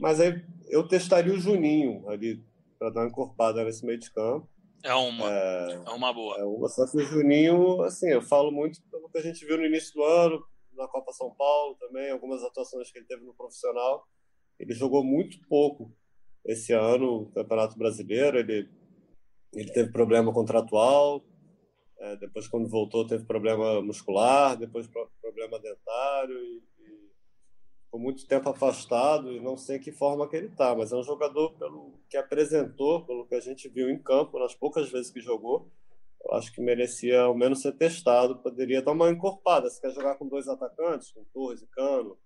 [0.00, 2.42] mas aí eu testaria o Juninho ali
[2.78, 4.48] para dar uma encorpada nesse meio de campo.
[4.82, 6.38] É uma, é, é uma boa.
[6.38, 9.58] É uma, só que o Juninho, assim, eu falo muito pelo que a gente viu
[9.58, 13.34] no início do ano, na Copa São Paulo também, algumas atuações que ele teve no
[13.34, 14.08] profissional.
[14.58, 15.92] Ele jogou muito pouco
[16.42, 18.38] esse ano no Campeonato Brasileiro.
[18.38, 18.79] Ele,
[19.52, 21.24] ele teve problema contratual,
[21.98, 24.88] é, depois, quando voltou, teve problema muscular, depois
[25.20, 26.38] problema dentário.
[26.38, 26.62] E,
[27.90, 31.02] ficou muito tempo afastado e não sei que forma que ele está, mas é um
[31.02, 35.20] jogador pelo que apresentou, pelo que a gente viu em campo, nas poucas vezes que
[35.20, 35.68] jogou,
[36.24, 39.68] eu acho que merecia ao menos ser testado, poderia dar uma encorpada.
[39.68, 42.16] Se quer jogar com dois atacantes, com Torres e Cano,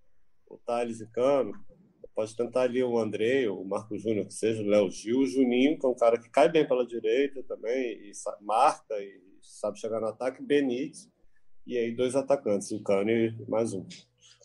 [0.47, 1.51] o Thales e Cano,
[2.15, 5.77] pode tentar ali o André, o Marco Júnior, que seja, o Léo Gil, o Juninho,
[5.77, 9.99] que é um cara que cai bem pela direita também, e marca e sabe chegar
[9.99, 11.09] no ataque, Benítez,
[11.67, 13.85] e aí dois atacantes, o Cano e mais um.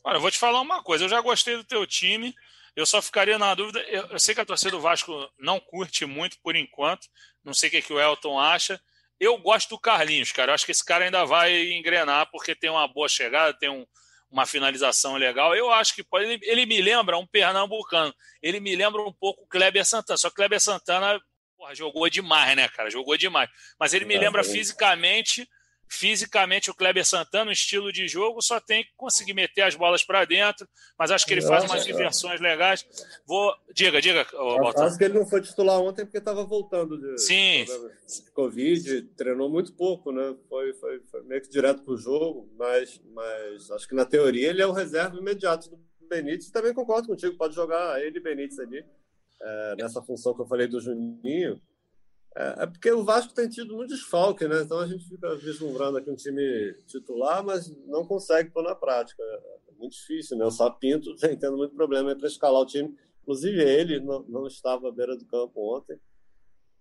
[0.02, 1.04] Olha, eu vou te falar uma coisa.
[1.04, 2.34] Eu já gostei do teu time.
[2.74, 3.80] Eu só ficaria na dúvida.
[3.82, 7.06] Eu, sei que a torcida do Vasco não curte muito por enquanto.
[7.44, 8.80] Não sei o que, que o Elton acha.
[9.18, 10.50] Eu gosto do Carlinhos, cara.
[10.50, 13.84] Eu acho que esse cara ainda vai engrenar porque tem uma boa chegada, tem um,
[14.30, 15.54] uma finalização legal.
[15.54, 16.24] Eu acho que pode.
[16.24, 18.14] Ele, ele, me lembra um pernambucano.
[18.42, 20.16] Ele me lembra um pouco o Kleber Santana.
[20.16, 21.20] Só que Kleber Santana
[21.60, 22.90] porra, jogou demais, né, cara?
[22.90, 23.50] Jogou demais.
[23.78, 24.44] Mas ele me é, lembra é.
[24.44, 25.46] fisicamente
[25.92, 30.04] Fisicamente, o Kleber Santana, no estilo de jogo, só tem que conseguir meter as bolas
[30.04, 32.86] para dentro, mas acho que ele faz umas inversões legais.
[33.26, 33.52] Vou.
[33.74, 34.24] Diga, diga.
[34.34, 37.64] Oh, acho que ele não foi titular ontem porque estava voltando de, Sim.
[37.64, 40.36] de Covid, treinou muito pouco, né?
[40.48, 44.48] Foi, foi, foi meio que direto para o jogo, mas, mas acho que na teoria
[44.48, 46.52] ele é o reserva imediato do Benítez.
[46.52, 48.84] Também concordo contigo, pode jogar ele e Benítez ali.
[49.42, 51.60] É, nessa função que eu falei do Juninho,
[52.40, 54.62] é, é, porque o Vasco tem tido muito desfalque, né?
[54.62, 59.22] Então a gente fica vislumbrando aqui um time titular, mas não consegue pôr na prática.
[59.22, 60.44] É muito difícil, né?
[60.46, 62.96] O Sapinto vem tendo muito problema para escalar o time.
[63.22, 66.00] Inclusive ele não, não estava à beira do campo ontem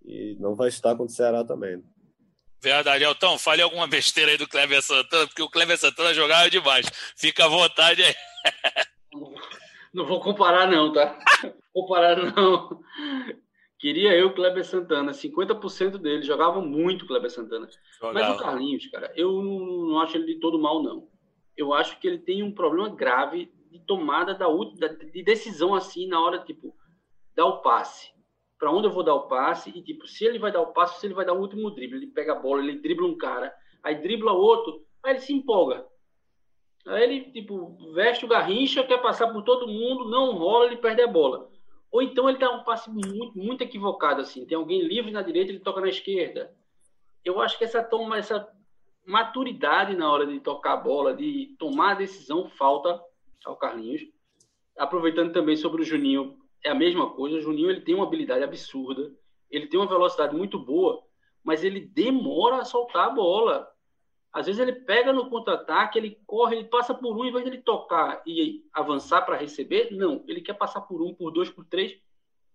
[0.06, 1.78] e não vai estar contra o Ceará também.
[1.78, 1.84] Né?
[2.62, 6.86] Verdade, Elton, fale alguma besteira aí do Kleber Santana, porque o Kleber Santana jogava demais.
[7.16, 8.16] Fica à vontade aí.
[9.94, 11.18] Não vou comparar, não, tá?
[11.74, 12.80] comparar, não.
[13.80, 17.68] Queria eu Kleber Santana, 50% dele jogava muito Kleber Santana.
[17.98, 18.14] Jogava.
[18.14, 21.08] Mas o Carlinhos, cara, eu não acho ele de todo mal, não.
[21.56, 26.20] Eu acho que ele tem um problema grave de tomada da, de decisão assim na
[26.20, 26.76] hora, tipo,
[27.34, 28.12] dar o passe.
[28.58, 29.70] Para onde eu vou dar o passe?
[29.70, 31.98] E, tipo, se ele vai dar o passe, se ele vai dar o último drible.
[31.98, 35.86] Ele pega a bola, ele dribla um cara, aí dribla outro, aí ele se empolga.
[36.86, 41.02] Aí ele, tipo, veste o garrincha, quer passar por todo mundo, não rola, ele perde
[41.02, 41.49] a bola.
[41.92, 44.46] Ou então ele dá um passe muito, muito equivocado, assim.
[44.46, 46.54] Tem alguém livre na direita, ele toca na esquerda.
[47.26, 48.48] Eu acho que essa toma, essa
[49.06, 53.02] maturidade na hora de tocar a bola, de tomar a decisão, falta
[53.46, 54.02] ao Carlinhos.
[54.78, 57.38] Aproveitando também sobre o Juninho, é a mesma coisa.
[57.38, 59.12] O Juninho ele tem uma habilidade absurda,
[59.50, 61.04] ele tem uma velocidade muito boa,
[61.44, 63.68] mas ele demora a soltar a bola.
[64.32, 67.50] Às vezes ele pega no contra-ataque, ele corre, ele passa por um, em vez de
[67.50, 70.24] ele tocar e avançar para receber, não.
[70.28, 71.98] Ele quer passar por um, por dois, por três,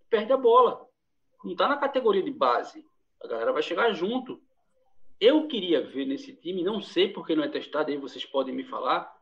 [0.08, 0.86] perde a bola.
[1.42, 2.86] Não está na categoria de base.
[3.22, 4.40] A galera vai chegar junto.
[5.20, 8.64] Eu queria ver nesse time, não sei porque não é testado, aí vocês podem me
[8.64, 9.12] falar,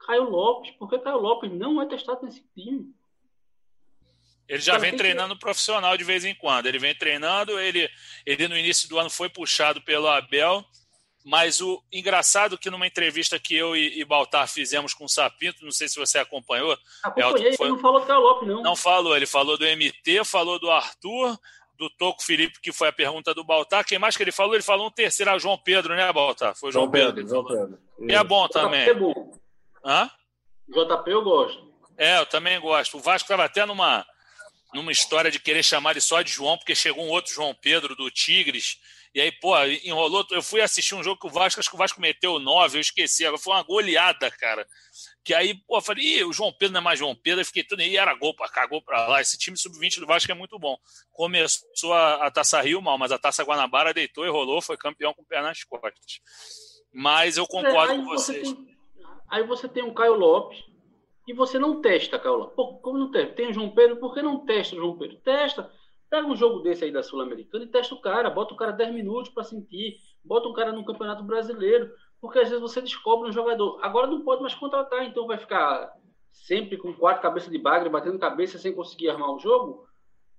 [0.00, 0.72] Caio Lopes.
[0.72, 2.92] Porque Caio Lopes não é testado nesse time?
[4.48, 5.40] Ele já vem treinando que...
[5.40, 6.66] profissional de vez em quando.
[6.66, 7.88] Ele vem treinando, ele,
[8.26, 10.64] ele no início do ano foi puxado pelo Abel,
[11.24, 15.64] mas o engraçado que numa entrevista que eu e, e Baltar fizemos com o Sapinto,
[15.64, 16.76] não sei se você acompanhou.
[17.02, 17.66] Acompanhei, foi...
[17.66, 18.62] ele não falou do Caio Lopes, não.
[18.62, 21.38] Não falou, ele falou do MT, falou do Arthur,
[21.80, 23.84] do Toco Felipe, que foi a pergunta do Baltar.
[23.84, 24.54] Quem mais que ele falou?
[24.54, 26.54] Ele falou um terceiro, a João Pedro, né, Baltar?
[26.54, 27.14] Foi João, João Pedro.
[27.14, 27.78] Pedro João Pedro.
[28.00, 28.88] E é bom também.
[28.88, 29.32] É bom.
[29.84, 30.10] Hã?
[30.68, 31.70] JP eu gosto.
[31.96, 32.96] É, eu também gosto.
[32.96, 34.06] O Vasco estava até numa,
[34.72, 37.94] numa história de querer chamar ele só de João, porque chegou um outro João Pedro
[37.94, 38.78] do Tigres.
[39.12, 39.52] E aí, pô,
[39.84, 40.24] enrolou.
[40.30, 42.80] Eu fui assistir um jogo que o Vasco, acho que o Vasco meteu nove, eu
[42.80, 43.24] esqueci.
[43.38, 44.64] Foi uma goleada, cara.
[45.24, 47.40] Que aí, pô, eu falei, Ih, o João Pedro não é mais João Pedro.
[47.40, 49.20] Eu fiquei tudo aí, era gol, cagou pra lá.
[49.20, 50.76] Esse time sub-20 do Vasco é muito bom.
[51.10, 55.12] Começou a, a Taça Rio mal, mas a Taça Guanabara deitou e rolou, foi campeão
[55.12, 56.20] com o pé nas costas.
[56.92, 58.48] Mas eu concordo é, com vocês.
[58.48, 58.76] Você tem,
[59.28, 60.62] aí você tem um Caio Lopes
[61.26, 62.54] e você não testa, Caio Lopes.
[62.54, 63.34] Pô, como não testa?
[63.34, 65.16] Tem o João Pedro, por que não testa o João Pedro?
[65.18, 65.79] Testa
[66.10, 68.92] Pega um jogo desse aí da Sul-Americana e testa o cara, bota o cara 10
[68.92, 73.32] minutos para sentir, bota um cara no Campeonato Brasileiro, porque às vezes você descobre um
[73.32, 73.78] jogador.
[73.80, 75.92] Agora não pode mais contratar, então vai ficar
[76.32, 79.86] sempre com quatro cabeças de bagre, batendo cabeça sem conseguir armar o jogo?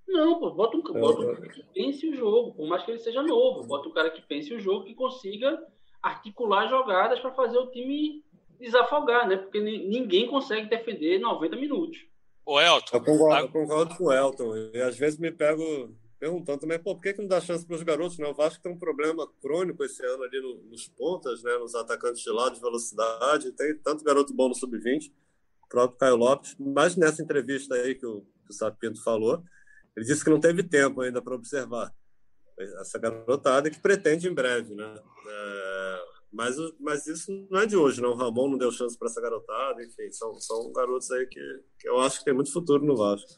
[0.06, 2.98] Não, pô, bota um, bota um cara que pense o jogo, por mais que ele
[2.98, 5.58] seja novo, bota um cara que pense o jogo, que consiga
[6.02, 8.22] articular jogadas para fazer o time
[8.60, 9.36] desafogar, né?
[9.36, 12.11] Porque ninguém consegue defender 90 minutos.
[12.44, 12.96] O Elton.
[12.96, 14.56] Eu concordo, eu concordo com o Elton.
[14.74, 17.74] E às vezes me pego perguntando também, pô, por que, que não dá chance para
[17.74, 18.16] os garotos?
[18.18, 18.26] Né?
[18.28, 21.56] O Vasco tem um problema crônico esse ano ali no, nos pontas, né?
[21.58, 23.50] nos atacantes de lado de velocidade.
[23.52, 25.10] Tem tanto garoto bom no sub-20,
[25.64, 26.54] o próprio Caio Lopes.
[26.60, 29.42] Mas nessa entrevista aí que o, que o Sapinto falou,
[29.96, 31.92] ele disse que não teve tempo ainda para observar
[32.58, 34.94] essa garotada que pretende em breve, né?
[35.26, 35.81] É,
[36.32, 38.12] mas, mas isso não é de hoje, não.
[38.12, 41.40] O Ramon não deu chance para essa garotada, enfim, são, são garotos aí que,
[41.78, 43.28] que eu acho que tem muito futuro no Vasco.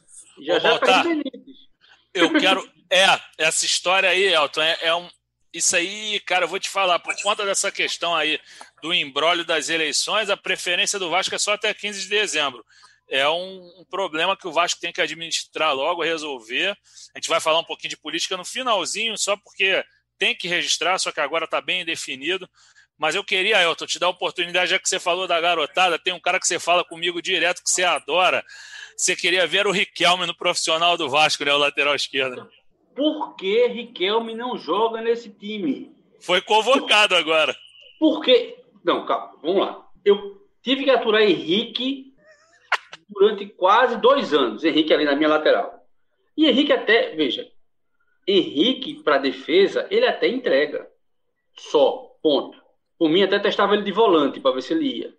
[0.40, 1.04] Já já tá
[2.14, 2.66] Eu quero.
[2.88, 3.06] É,
[3.38, 5.08] essa história aí, Elton, é, é, um.
[5.52, 8.40] Isso aí, cara, eu vou te falar, por conta dessa questão aí
[8.82, 12.64] do embrólio das eleições, a preferência do Vasco é só até 15 de dezembro.
[13.08, 16.76] É um, um problema que o Vasco tem que administrar logo, resolver.
[17.14, 19.84] A gente vai falar um pouquinho de política no finalzinho, só porque
[20.18, 22.48] tem que registrar, só que agora está bem definido.
[22.98, 26.12] Mas eu queria, Elton, te dar a oportunidade, já que você falou da garotada, tem
[26.12, 28.44] um cara que você fala comigo direto que você adora.
[28.96, 31.52] Você queria ver o Riquelme no profissional do Vasco, né?
[31.52, 32.48] O lateral esquerdo.
[32.94, 35.92] Por que Riquelme não joga nesse time?
[36.20, 37.54] Foi convocado agora.
[37.98, 38.62] Por quê?
[38.84, 39.86] Não, calma, vamos lá.
[40.04, 42.14] Eu tive que aturar Henrique
[43.08, 44.62] durante quase dois anos.
[44.62, 45.84] Henrique ali na minha lateral.
[46.36, 47.48] E Henrique até, veja,
[48.26, 50.88] Henrique para defesa, ele até entrega.
[51.56, 52.63] Só, ponto.
[53.04, 55.14] Por mim, até testava ele de volante para ver se ele ia.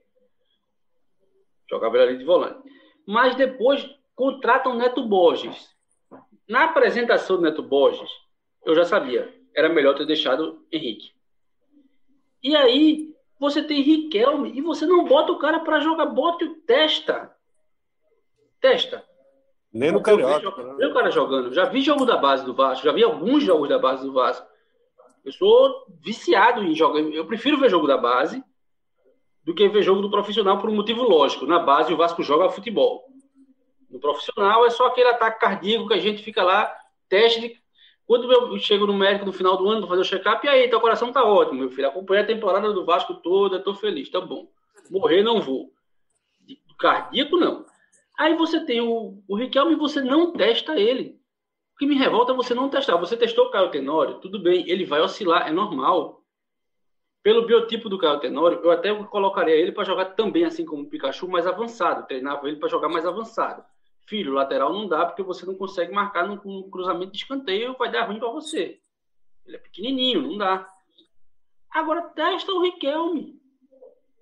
[1.70, 2.58] Jogava ele ali de volante.
[3.06, 5.70] Mas depois contratam Neto Borges.
[6.50, 8.10] Na apresentação do Neto Borges,
[8.66, 9.32] eu já sabia.
[9.56, 11.12] Era melhor ter deixado Henrique.
[12.42, 16.56] E aí, você tem Riquelme e você não bota o cara para jogar, bota o
[16.62, 17.38] testa.
[18.60, 19.06] Testa.
[19.72, 20.64] Nem no Carioca.
[20.64, 20.74] Né?
[20.80, 21.54] Nem o cara jogando.
[21.54, 24.55] Já vi jogo da base do Vasco, já vi alguns jogos da base do Vasco.
[25.26, 27.00] Eu sou viciado em jogar.
[27.00, 28.44] Eu prefiro ver jogo da base
[29.44, 31.48] do que ver jogo do profissional por um motivo lógico.
[31.48, 33.06] Na base, o Vasco joga futebol.
[33.90, 36.72] No profissional, é só aquele ataque cardíaco que a gente fica lá,
[37.10, 37.66] teste de.
[38.06, 40.70] Quando eu chego no médico no final do ano para fazer o check-up, e aí,
[40.70, 41.88] teu coração tá ótimo, meu filho.
[41.88, 44.48] Acompanhei a temporada do Vasco toda, tô feliz, tá bom.
[44.92, 45.72] Morrer não vou.
[46.78, 47.66] Cardíaco, não.
[48.18, 51.20] Aí você tem o, o Riquelme e você não testa ele.
[51.76, 52.96] O que me revolta é você não testar.
[52.96, 56.24] Você testou o Caio Tenório, tudo bem, ele vai oscilar, é normal.
[57.22, 60.90] Pelo biotipo do Caio Tenório, eu até colocaria ele para jogar também, assim como o
[60.90, 62.08] Pikachu, mais avançado.
[62.08, 63.62] Treinava ele para jogar mais avançado.
[64.08, 66.38] Filho, lateral não dá porque você não consegue marcar num,
[66.70, 68.80] cruzamento de escanteio, vai dar ruim para você.
[69.46, 70.70] Ele é pequenininho, não dá.
[71.72, 73.38] Agora testa o Riquelme.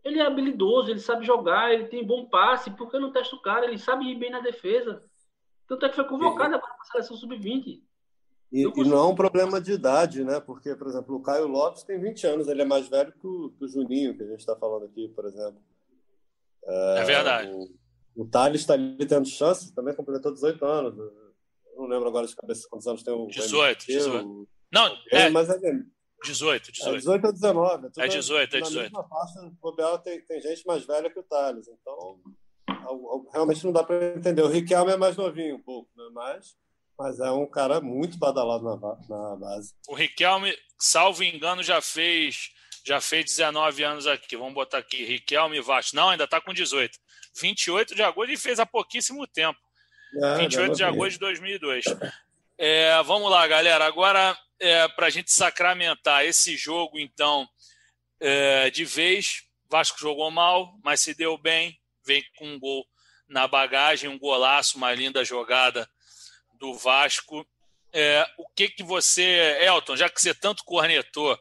[0.04, 2.72] Ele é habilidoso, ele sabe jogar, ele tem bom passe.
[2.72, 3.66] Por que não testa o cara?
[3.66, 5.04] Ele sabe ir bem na defesa.
[5.68, 7.82] Tanto é que foi convocado agora para a seleção sub-20.
[8.52, 10.40] E, e, não é um problema de idade, né?
[10.40, 13.50] Porque, por exemplo, o Caio Lopes tem 20 anos, ele é mais velho que o,
[13.58, 15.60] que o Juninho, que a gente está falando aqui, por exemplo.
[16.66, 17.50] É, é verdade.
[17.50, 20.96] O, o Thales está ali tendo chance, também completou 18 anos.
[20.96, 21.12] Eu
[21.78, 23.26] não lembro agora de cabeça quantos anos tem o.
[23.26, 24.48] 18, 18.
[24.72, 25.30] Não, é.
[25.32, 25.58] Mas é
[26.24, 26.96] 18, 18.
[26.96, 27.88] É 18 ou 19.
[27.98, 28.76] É, é 18, é 18.
[28.76, 31.68] Na mesma faixa, o tem, tem gente mais velha que o Thales.
[31.68, 32.20] Então,
[33.32, 34.42] realmente não dá para entender.
[34.42, 36.06] O Riquelme é mais novinho um pouco, né?
[36.14, 36.56] mas,
[36.98, 39.74] mas é um cara muito badalado na, na base.
[39.88, 42.52] O Riquelme, salvo engano, já fez
[42.86, 44.36] já fez 19 anos aqui.
[44.36, 45.96] Vamos botar aqui, Riquelme Vasco.
[45.96, 47.00] Não, ainda está com 18.
[47.40, 49.60] 28 de agosto e fez há pouquíssimo tempo.
[50.22, 51.86] Ah, 28 de agosto de 2002.
[52.58, 53.86] É, vamos lá, galera.
[53.86, 57.48] Agora, é, para a gente sacramentar esse jogo, então,
[58.20, 62.86] é, de vez, Vasco jogou mal, mas se deu bem, vem com um gol
[63.28, 65.90] na bagagem, um golaço, uma linda jogada
[66.60, 67.46] do Vasco.
[67.92, 71.38] É, o que que você, Elton, já que você tanto cornetou,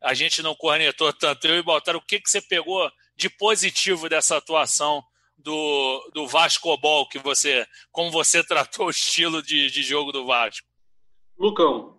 [0.00, 4.08] a gente não cornetou tanto, eu e Baltar, o que que você pegou de positivo
[4.08, 5.02] dessa atuação
[5.36, 10.26] do, do Vasco Ball, que você, como você tratou o estilo de, de jogo do
[10.26, 10.66] Vasco?
[11.38, 11.98] Lucão.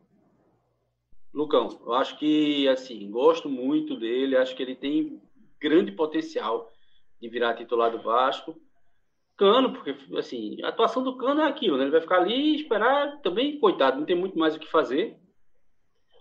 [1.34, 5.22] Lucão, eu acho que, assim, gosto muito dele, acho que ele tem
[5.60, 6.72] grande potencial
[7.22, 8.60] de virar titular do Vasco.
[9.38, 11.84] Cano, porque, assim, a atuação do Cano é aquilo, né?
[11.84, 15.18] Ele vai ficar ali e esperar também, coitado, não tem muito mais o que fazer.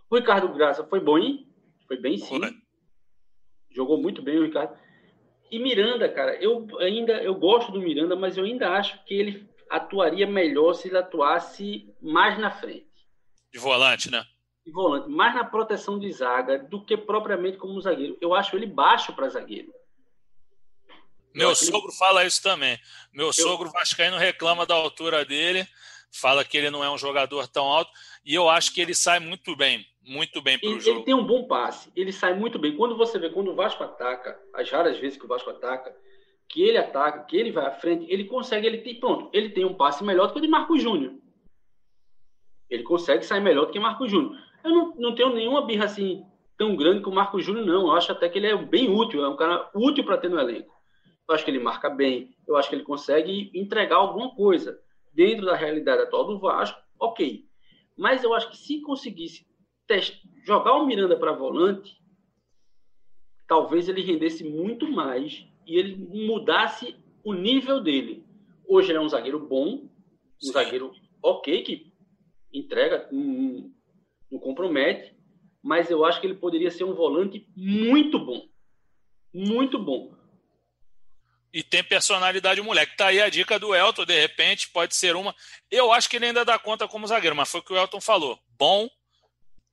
[0.09, 1.47] O Ricardo Graça foi bom, hein?
[1.87, 2.41] Foi bem sim.
[3.71, 4.79] Jogou muito bem o Ricardo.
[5.51, 9.49] E Miranda, cara, eu ainda eu gosto do Miranda, mas eu ainda acho que ele
[9.69, 12.87] atuaria melhor se ele atuasse mais na frente.
[13.53, 14.25] De volante, né?
[14.65, 18.17] De volante, mais na proteção de zaga do que propriamente como zagueiro.
[18.21, 19.73] Eu acho ele baixo para zagueiro.
[21.35, 22.79] Meu sogro fala isso também.
[23.13, 23.33] Meu eu...
[23.33, 25.67] sogro vascaíno reclama da altura dele,
[26.11, 27.91] fala que ele não é um jogador tão alto,
[28.25, 30.99] e eu acho que ele sai muito bem muito bem para o jogo.
[30.99, 32.75] Ele tem um bom passe, ele sai muito bem.
[32.75, 35.95] Quando você vê, quando o Vasco ataca, as raras vezes que o Vasco ataca,
[36.49, 39.65] que ele ataca, que ele vai à frente, ele consegue, ele tem, pronto, ele tem
[39.65, 41.13] um passe melhor do que o de Marco Júnior.
[42.71, 44.35] Ele consegue sair melhor do que Marco Júnior.
[44.65, 46.25] Eu não, não tenho nenhuma birra assim
[46.57, 47.89] tão grande com o Marco Júnior, não.
[47.89, 50.41] Eu acho até que ele é bem útil, é um cara útil para ter no
[50.41, 50.75] elenco.
[51.29, 54.81] Eu acho que ele marca bem, eu acho que ele consegue entregar alguma coisa
[55.13, 57.45] dentro da realidade atual do Vasco, ok.
[57.97, 59.47] Mas eu acho que se conseguisse
[60.45, 62.01] jogar o Miranda para volante,
[63.47, 68.25] talvez ele rendesse muito mais e ele mudasse o nível dele.
[68.67, 69.91] Hoje ele é um zagueiro bom, um
[70.41, 70.53] Sim.
[70.53, 71.93] zagueiro ok, que
[72.53, 73.71] entrega, não,
[74.31, 75.15] não compromete,
[75.63, 78.49] mas eu acho que ele poderia ser um volante muito bom.
[79.35, 80.18] Muito bom.
[81.53, 82.97] E tem personalidade moleque.
[82.97, 85.35] Tá aí a dica do Elton, de repente, pode ser uma.
[85.71, 88.01] Eu acho que ele ainda dá conta como zagueiro, mas foi o que o Elton
[88.01, 88.39] falou.
[88.59, 88.89] Bom,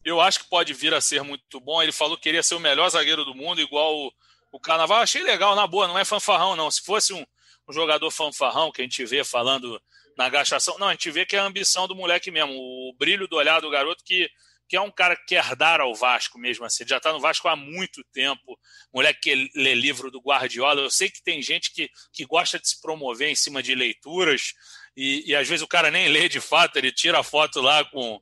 [0.04, 1.82] eu acho que pode vir a ser muito bom.
[1.82, 4.14] Ele falou que queria ser o melhor zagueiro do mundo, igual o,
[4.52, 5.00] o Carnaval.
[5.02, 6.72] Achei legal, na boa, não é fanfarrão, não.
[6.72, 7.26] Se fosse um,
[7.68, 9.82] um jogador fanfarrão que a gente vê falando
[10.18, 13.28] na gastação, não, a gente vê que é a ambição do moleque mesmo, o brilho
[13.28, 14.30] do olhar do garoto que,
[14.68, 16.84] que é um cara que quer dar ao Vasco mesmo assim.
[16.84, 18.60] Ele já está no Vasco há muito tempo.
[18.94, 20.82] Moleque que lê livro do Guardiola.
[20.82, 24.54] Eu sei que tem gente que, que gosta de se promover em cima de leituras
[24.98, 27.84] e, e, às vezes o cara nem lê de fato, ele tira a foto lá
[27.84, 28.22] com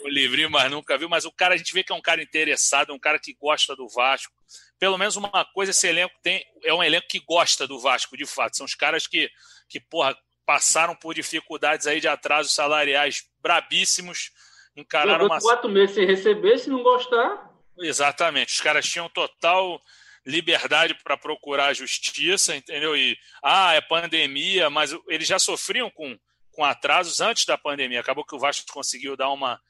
[0.00, 1.08] o livrinho, mas nunca viu.
[1.08, 3.74] Mas o cara, a gente vê que é um cara interessado, um cara que gosta
[3.74, 4.32] do Vasco.
[4.78, 8.26] Pelo menos uma coisa esse elenco tem, é um elenco que gosta do Vasco, de
[8.26, 8.58] fato.
[8.58, 9.30] São os caras que,
[9.70, 10.14] que porra,
[10.44, 14.32] passaram por dificuldades aí de atrasos salariais brabíssimos,
[14.76, 15.40] encararam uma...
[15.40, 17.50] quatro meses sem receber, se não gostar...
[17.78, 19.80] Exatamente, os caras tinham total
[20.24, 22.96] liberdade para procurar a justiça, entendeu?
[22.96, 26.16] E ah, é pandemia, mas eles já sofriam com,
[26.52, 28.00] com atrasos antes da pandemia.
[28.00, 29.60] Acabou que o Vasco conseguiu dar uma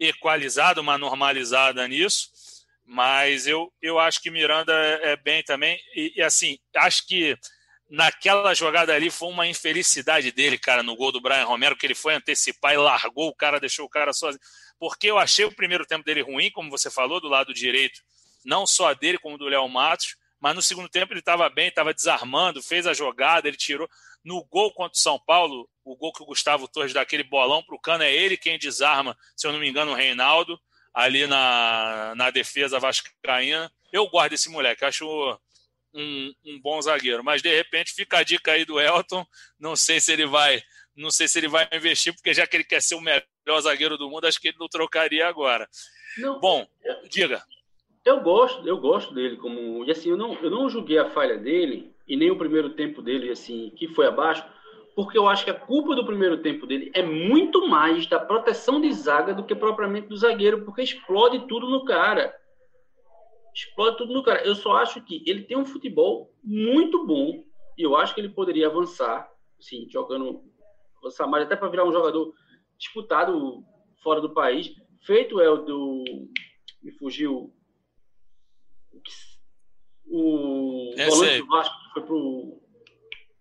[0.00, 2.28] equalizada, uma normalizada nisso.
[2.84, 5.78] Mas eu, eu acho que Miranda é, é bem também.
[5.94, 7.38] E, e, assim, acho que
[7.90, 11.94] naquela jogada ali foi uma infelicidade dele, cara, no gol do Brian Romero, que ele
[11.94, 14.40] foi antecipar e largou o cara, deixou o cara sozinho.
[14.78, 18.00] Porque eu achei o primeiro tempo dele ruim, como você falou, do lado direito
[18.44, 20.16] não só dele, como do Léo Matos.
[20.40, 23.88] Mas no segundo tempo ele estava bem, estava desarmando, fez a jogada, ele tirou.
[24.24, 27.62] No gol contra o São Paulo, o gol que o Gustavo Torres dá aquele bolão
[27.62, 30.58] para o Cano, é ele quem desarma, se eu não me engano, o Reinaldo,
[30.94, 33.70] ali na, na defesa vascaína.
[33.92, 35.38] Eu gosto desse moleque, acho
[35.94, 37.24] um, um bom zagueiro.
[37.24, 39.24] Mas de repente fica a dica aí do Elton.
[39.58, 40.62] Não sei se ele vai,
[40.96, 43.96] não sei se ele vai investir, porque já que ele quer ser o melhor zagueiro
[43.96, 45.68] do mundo, acho que ele não trocaria agora.
[46.18, 46.66] Não, bom,
[47.08, 47.42] diga.
[48.04, 51.36] Eu gosto, eu gosto dele como e assim eu não eu não julguei a falha
[51.36, 54.42] dele e nem o primeiro tempo dele assim que foi abaixo,
[54.96, 58.80] porque eu acho que a culpa do primeiro tempo dele é muito mais da proteção
[58.80, 62.34] de zaga do que propriamente do zagueiro, porque explode tudo no cara.
[63.60, 64.42] Explode tudo no cara.
[64.42, 67.44] Eu só acho que ele tem um futebol muito bom
[67.76, 70.42] e eu acho que ele poderia avançar, assim, jogando
[70.98, 72.32] avançar mais até para virar um jogador
[72.78, 73.62] disputado
[74.02, 74.72] fora do país.
[75.02, 76.04] Feito é o do
[76.82, 77.52] me fugiu
[80.06, 82.62] o é volante do Vasco foi pro,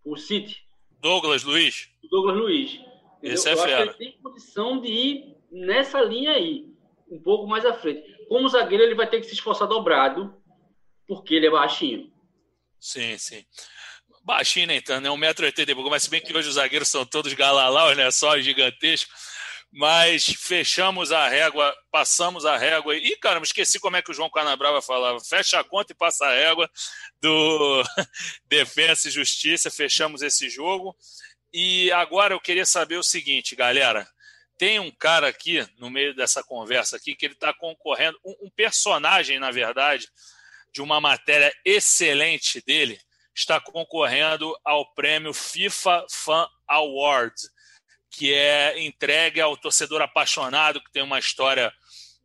[0.03, 0.63] pro City.
[0.99, 1.89] Douglas Luiz.
[2.09, 2.73] Douglas Luiz.
[2.73, 3.33] Entendeu?
[3.33, 3.83] Esse é Eu fera.
[3.83, 6.67] acho que ele tem condição de ir nessa linha aí,
[7.09, 8.18] um pouco mais à frente.
[8.29, 10.39] Como zagueiro, ele vai ter que se esforçar dobrado,
[11.07, 12.13] porque ele é baixinho.
[12.79, 13.43] Sim, sim.
[14.23, 15.09] baixinho nem tanto, né?
[15.09, 18.09] 1,80m pouco, mas se bem que hoje os zagueiros são todos galalaus, né?
[18.11, 19.11] Só gigantescos.
[19.71, 22.95] Mas fechamos a régua, passamos a régua.
[22.95, 25.19] E, caramba, esqueci como é que o João Canabrava falava.
[25.19, 26.69] Fecha a conta e passa a régua
[27.19, 27.83] do
[28.45, 29.69] Defesa e Justiça.
[29.69, 30.95] Fechamos esse jogo.
[31.51, 34.07] E agora eu queria saber o seguinte, galera.
[34.59, 38.49] Tem um cara aqui no meio dessa conversa aqui que ele está concorrendo, um, um
[38.49, 40.09] personagem, na verdade,
[40.73, 42.99] de uma matéria excelente dele,
[43.33, 47.33] está concorrendo ao prêmio FIFA Fan Award,
[48.11, 51.73] que é entregue ao torcedor apaixonado, que tem uma história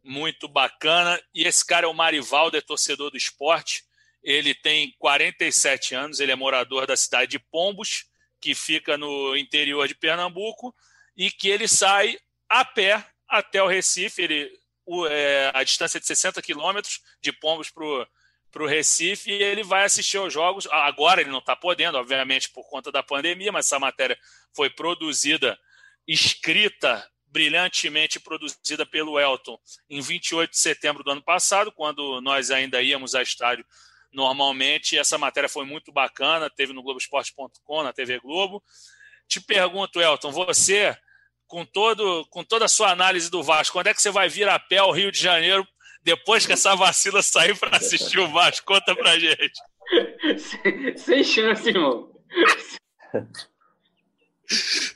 [0.02, 1.22] muito bacana.
[1.32, 3.84] E esse cara é o Marivaldo, é torcedor do esporte.
[4.24, 8.06] Ele tem 47 anos, ele é morador da cidade de Pombos,
[8.40, 10.74] que fica no interior de Pernambuco,
[11.16, 12.18] e que ele sai
[12.60, 14.22] a pé até o Recife.
[14.22, 14.50] Ele,
[14.86, 19.64] o, é, a distância é de 60 quilômetros de Pombos para o Recife e ele
[19.64, 20.68] vai assistir aos jogos.
[20.70, 24.16] Agora ele não está podendo, obviamente, por conta da pandemia, mas essa matéria
[24.54, 25.58] foi produzida,
[26.06, 29.58] escrita brilhantemente produzida pelo Elton
[29.90, 33.66] em 28 de setembro do ano passado, quando nós ainda íamos a estádio
[34.12, 34.96] normalmente.
[34.96, 38.62] Essa matéria foi muito bacana, teve no Globoesporte.com, na TV Globo.
[39.26, 40.96] Te pergunto, Elton, você,
[41.54, 44.48] com, todo, com toda a sua análise do Vasco, quando é que você vai vir
[44.48, 45.64] a pé ao Rio de Janeiro
[46.02, 48.66] depois que essa vacila sair para assistir o Vasco?
[48.66, 49.54] Conta pra gente.
[50.36, 52.10] sem, sem chance, irmão.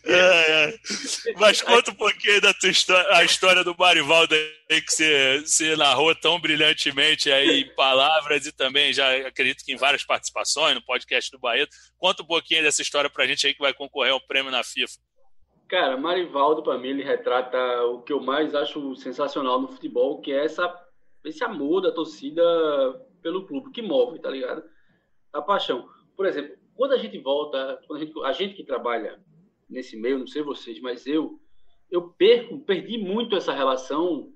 [0.05, 0.75] É, é.
[1.37, 5.77] Mas conta um pouquinho da tua história, a história do Marivaldo aí que você, você
[5.77, 10.85] narrou tão brilhantemente aí em palavras e também já acredito que em várias participações no
[10.85, 11.71] podcast do Barreto.
[11.97, 14.99] Conta um pouquinho dessa história pra gente aí que vai concorrer ao prêmio na FIFA.
[15.69, 20.33] Cara, Marivaldo, para mim, ele retrata o que eu mais acho sensacional no futebol, que
[20.33, 20.66] é essa
[21.25, 22.43] esse amor da torcida
[23.21, 24.62] pelo clube, que move, tá ligado?
[25.33, 25.87] A paixão.
[26.16, 29.21] Por exemplo, quando a gente volta, a gente, a gente que trabalha
[29.69, 31.39] nesse meio, não sei vocês, mas eu,
[31.91, 34.33] eu perco, perdi muito essa relação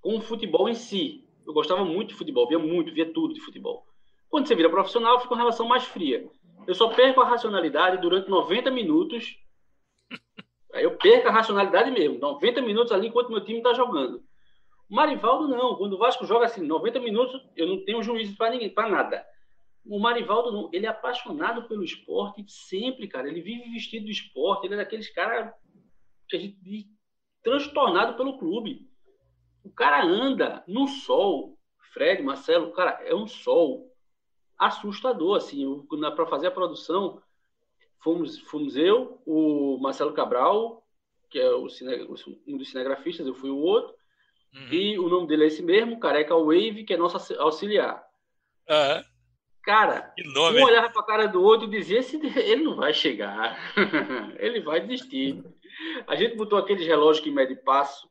[0.00, 1.24] com o futebol em si.
[1.46, 3.86] Eu gostava muito de futebol, via muito, via tudo de futebol.
[4.28, 6.28] Quando você vira profissional, fica uma relação mais fria.
[6.66, 9.36] Eu só perco a racionalidade durante 90 minutos.
[10.78, 14.22] Aí eu perco a racionalidade mesmo, 90 minutos ali enquanto meu time está jogando.
[14.88, 15.74] O Marivaldo não.
[15.74, 19.26] Quando o Vasco joga assim 90 minutos, eu não tenho juízo para ninguém, para nada.
[19.84, 20.70] O Marivaldo não.
[20.72, 23.28] Ele é apaixonado pelo esporte sempre, cara.
[23.28, 24.66] Ele vive vestido do esporte.
[24.66, 25.52] Ele é daqueles caras
[26.28, 26.88] que a gente
[27.42, 28.88] transtornado pelo clube.
[29.64, 31.58] O cara anda no sol.
[31.92, 33.92] Fred, Marcelo, cara, é um sol
[34.56, 35.66] assustador, assim.
[36.14, 37.20] Para fazer a produção,
[38.02, 40.84] fomos, fomos eu, o Marcelo Cabral,
[41.30, 42.06] que é o cine,
[42.46, 43.98] um dos cinegrafistas, eu fui o outro,
[44.54, 44.68] Uhum.
[44.72, 48.02] E o nome dele é esse mesmo, Careca Wave, que é nosso auxiliar.
[48.68, 49.02] Uhum.
[49.62, 52.00] Cara, um olhava para a cara do outro e dizia:
[52.40, 53.58] ele não vai chegar,
[54.38, 55.44] ele vai desistir.
[56.06, 58.08] A gente botou aqueles relógios que mede passo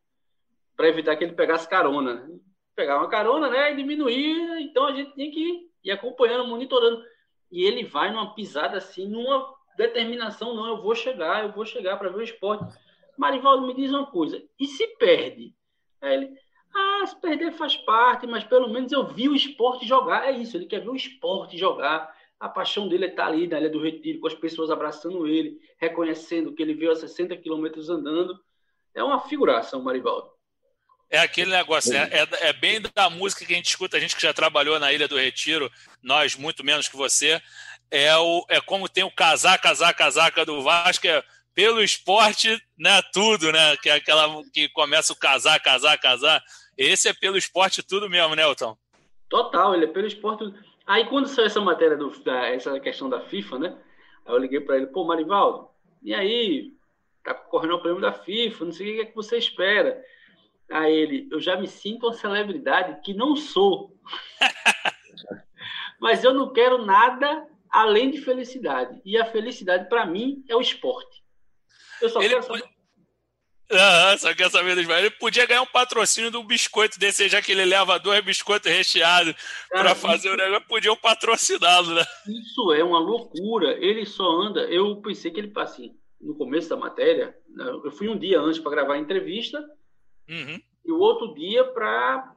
[0.76, 2.30] para evitar que ele pegasse carona.
[2.76, 3.74] Pegar uma carona, né?
[3.74, 7.04] E diminuir, então a gente tinha que ir acompanhando, monitorando.
[7.52, 11.98] E ele vai numa pisada assim, numa determinação: não, eu vou chegar, eu vou chegar
[11.98, 12.66] para ver o esporte.
[13.18, 15.54] Marivaldo, me diz uma coisa: e se perde?
[16.02, 16.38] Aí ele,
[16.76, 20.28] ah, se perder faz parte, mas pelo menos eu vi o esporte jogar.
[20.28, 22.16] É isso, ele quer ver o esporte jogar.
[22.40, 25.60] A paixão dele é estar ali na Ilha do Retiro, com as pessoas abraçando ele,
[25.78, 28.40] reconhecendo que ele veio a 60 quilômetros andando.
[28.94, 30.30] É uma figuração, Marivaldo.
[31.10, 34.16] É aquele negócio, é, é, é, bem da música que a gente escuta, a gente
[34.16, 35.72] que já trabalhou na Ilha do Retiro,
[36.04, 37.42] nós muito menos que você,
[37.90, 41.24] é, o, é como tem o casaca, casaca, casaca do Vasco, é
[41.54, 43.76] pelo esporte, né, tudo, né?
[43.78, 46.44] Que é aquela que começa o casar, casar, casar.
[46.78, 48.78] Esse é pelo esporte tudo mesmo, né, Elton?
[49.28, 50.54] Total, ele é pelo esporte.
[50.86, 53.78] Aí quando saiu essa matéria do, da, essa questão da FIFA, né?
[54.26, 55.70] Aí eu liguei para ele, pô, Marivaldo,
[56.04, 56.74] e aí?
[57.24, 60.02] Tá correndo o prêmio da FIFA, não sei o que é que você espera.
[60.70, 63.98] Aí ele, eu já me sinto uma celebridade que não sou.
[66.00, 69.00] Mas eu não quero nada além de felicidade.
[69.06, 71.24] E a felicidade, para mim, é o esporte.
[72.02, 72.64] Eu só ele quero saber.
[73.70, 77.52] Uhum, só quer saber dos Ele podia ganhar um patrocínio um biscoito desse, já que
[77.52, 79.36] ele leva dois biscoitos recheados
[79.70, 82.04] para fazer o negócio, podiam patrociná-lo, né?
[82.26, 83.74] Isso é uma loucura.
[83.74, 84.62] Ele só anda.
[84.62, 88.60] Eu pensei que ele, assim, no começo da matéria, né, eu fui um dia antes
[88.60, 89.60] para gravar a entrevista
[90.30, 90.60] uhum.
[90.86, 92.34] e o outro dia para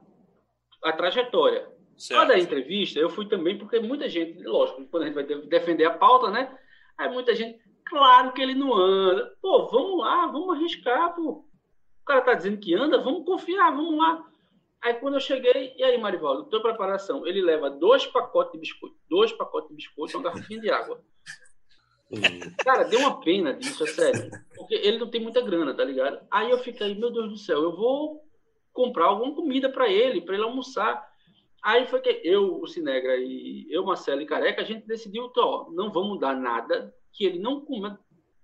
[0.83, 1.67] a trajetória.
[2.09, 5.85] Para dar entrevista, eu fui também, porque muita gente, lógico, quando a gente vai defender
[5.85, 6.57] a pauta, né?
[6.97, 7.61] Aí muita gente,
[7.91, 9.35] Claro que ele não anda.
[9.41, 11.45] Pô, vamos lá, vamos arriscar, pô.
[12.01, 14.25] O cara tá dizendo que anda, vamos confiar, vamos lá.
[14.81, 17.27] Aí quando eu cheguei, e aí, Marivaldo, tua preparação?
[17.27, 21.03] Ele leva dois pacotes de biscoito, dois pacotes de biscoito e uma garrafinha de água.
[22.63, 24.31] Cara, deu uma pena disso, é sério.
[24.55, 26.25] Porque ele não tem muita grana, tá ligado?
[26.31, 28.23] Aí eu fiquei, meu Deus do céu, eu vou
[28.71, 31.10] comprar alguma comida para ele, para ele almoçar.
[31.63, 35.69] Aí foi que eu, o Sinegra e eu, Marcelo e Careca, a gente decidiu, ó,
[35.71, 37.99] não vamos dar nada que ele não coma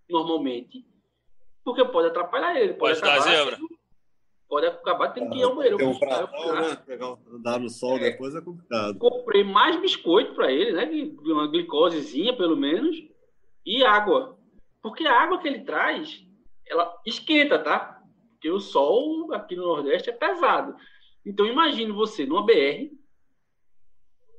[0.07, 0.85] normalmente,
[1.63, 3.57] porque pode atrapalhar ele, pode, pode acabar, zebra.
[4.47, 5.77] Pode acabar tendo que ir ao banheiro.
[5.77, 6.75] Tem um pratão, né?
[6.85, 8.97] Pegar, dar no sol é, depois é complicado.
[8.97, 10.89] Comprei mais biscoito para ele, né?
[11.25, 12.95] Uma glicosezinha, pelo menos,
[13.65, 14.37] e água.
[14.81, 16.23] Porque a água que ele traz,
[16.65, 18.01] ela esquenta, tá?
[18.31, 20.75] Porque o sol aqui no Nordeste é pesado.
[21.25, 22.96] Então imagine você numa BR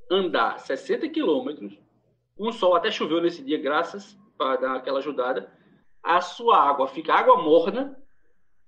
[0.09, 1.77] andar 60 quilômetros,
[2.37, 5.51] um sol até choveu nesse dia, graças para dar aquela ajudada,
[6.01, 7.97] a sua água fica água morna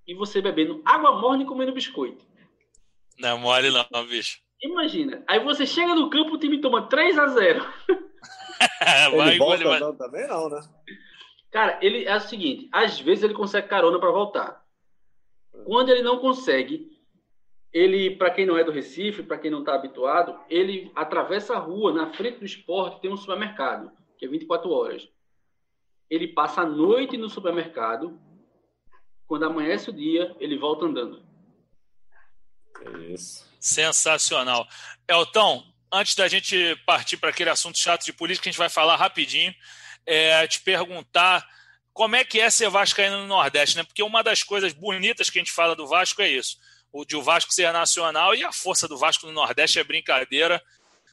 [0.06, 2.26] e você bebendo água morna e comendo biscoito.
[3.18, 4.40] Não é mole não, bicho.
[4.62, 5.24] Imagina.
[5.28, 7.66] Aí você chega no campo, o time toma 3 a 0
[9.16, 9.80] vai, ele volta vai...
[9.80, 10.62] não, também não, né?
[11.50, 14.64] Cara, ele é o seguinte, às vezes ele consegue carona para voltar.
[15.66, 16.91] Quando ele não consegue,
[17.74, 21.60] ele, para quem não é do Recife, para quem não está habituado, ele atravessa a
[21.60, 25.08] rua, na frente do esporte tem um supermercado, que é 24 horas.
[26.10, 28.20] Ele passa a noite no supermercado,
[29.26, 31.24] quando amanhece o dia, ele volta andando.
[33.10, 33.50] Isso.
[33.58, 34.68] Sensacional.
[35.08, 35.64] Elton,
[35.94, 39.56] antes da gente partir para aquele assunto chato de política, a gente vai falar rapidinho,
[40.06, 41.48] é, te perguntar
[41.94, 43.84] como é que é ser vascaíno no Nordeste, né?
[43.84, 46.58] Porque uma das coisas bonitas que a gente fala do Vasco é isso,
[46.92, 50.62] o de o Vasco ser nacional e a força do Vasco no Nordeste é brincadeira,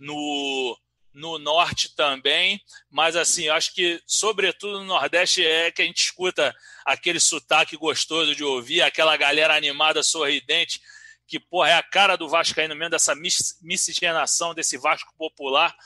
[0.00, 0.78] no,
[1.12, 2.60] no Norte também,
[2.90, 6.54] mas assim, eu acho que sobretudo no Nordeste é que a gente escuta
[6.84, 10.80] aquele sotaque gostoso de ouvir, aquela galera animada, sorridente,
[11.26, 13.14] que porra, é a cara do Vascaíno mesmo, dessa
[13.60, 15.76] miscigenação desse Vasco popular.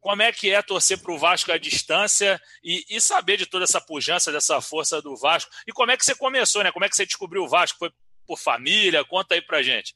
[0.00, 3.64] Como é que é torcer para o Vasco à distância e, e, saber de toda
[3.64, 5.50] essa pujança, dessa força do Vasco?
[5.66, 6.72] E como é que você começou, né?
[6.72, 7.78] Como é que você descobriu o Vasco?
[7.78, 7.92] Foi
[8.32, 9.04] por família?
[9.04, 9.94] Conta aí pra gente.